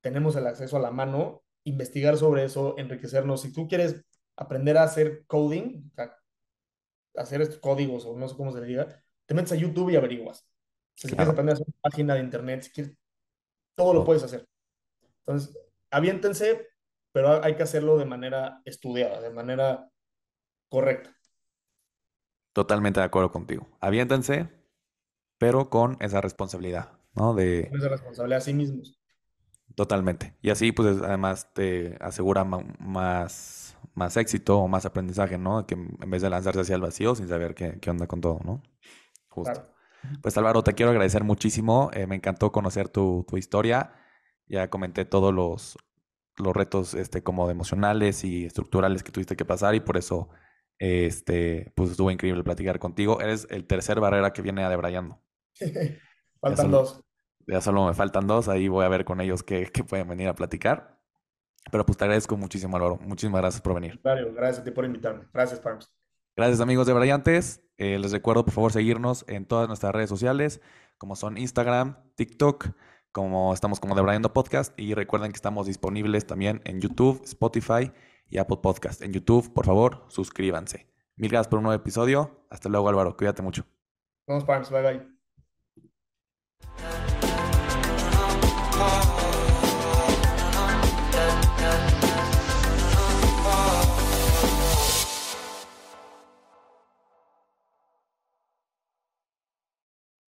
[0.00, 3.42] tenemos el acceso a la mano, investigar sobre eso, enriquecernos.
[3.42, 4.02] Si tú quieres
[4.36, 5.90] aprender a hacer coding,
[7.16, 9.96] hacer estos códigos o no sé cómo se le diga, te metes a YouTube y
[9.96, 10.46] averiguas.
[10.94, 12.96] Si quieres aprender a hacer una página de internet, si quieres,
[13.74, 14.46] todo lo puedes hacer.
[15.24, 15.56] Entonces,
[15.90, 16.68] aviéntense,
[17.12, 19.90] pero hay que hacerlo de manera estudiada, de manera
[20.68, 21.16] correcta.
[22.52, 23.68] Totalmente de acuerdo contigo.
[23.80, 24.48] Aviéntense,
[25.38, 27.34] pero con esa responsabilidad, ¿no?
[27.34, 27.68] De...
[27.70, 29.00] Con esa responsabilidad a sí mismos.
[29.74, 30.36] Totalmente.
[30.42, 35.66] Y así, pues, además te asegura más, más éxito o más aprendizaje, ¿no?
[35.66, 38.40] Que en vez de lanzarse hacia el vacío sin saber qué, qué onda con todo,
[38.44, 38.62] ¿no?
[39.28, 39.74] Justo.
[40.22, 41.90] Pues, Álvaro, te quiero agradecer muchísimo.
[41.92, 43.92] Eh, me encantó conocer tu, tu, historia.
[44.46, 45.78] Ya comenté todos los,
[46.36, 50.28] los retos este, como emocionales y estructurales que tuviste que pasar y por eso
[50.78, 53.20] Este, pues estuvo increíble platicar contigo.
[53.20, 55.20] Eres el tercer barrera que viene a Debrayando.
[56.40, 57.04] Faltan dos.
[57.46, 60.28] Ya solo me faltan dos, ahí voy a ver con ellos qué, qué pueden venir
[60.28, 60.99] a platicar.
[61.70, 62.98] Pero pues te agradezco muchísimo, Álvaro.
[63.02, 64.00] Muchísimas gracias por venir.
[64.00, 65.26] Claro, gracias a ti por invitarme.
[65.32, 65.92] Gracias, Parms.
[66.36, 67.62] Gracias, amigos de Brillantes.
[67.76, 70.60] Eh, les recuerdo, por favor, seguirnos en todas nuestras redes sociales,
[70.98, 72.68] como son Instagram, TikTok,
[73.12, 74.78] como estamos como Debrayando Podcast.
[74.78, 77.92] Y recuerden que estamos disponibles también en YouTube, Spotify
[78.28, 79.02] y Apple Podcast.
[79.02, 80.86] En YouTube, por favor, suscríbanse.
[81.16, 82.46] Mil gracias por un nuevo episodio.
[82.48, 83.16] Hasta luego, Álvaro.
[83.16, 83.66] Cuídate mucho.
[84.26, 84.70] Vamos, Parms.
[84.70, 85.19] Bye, bye.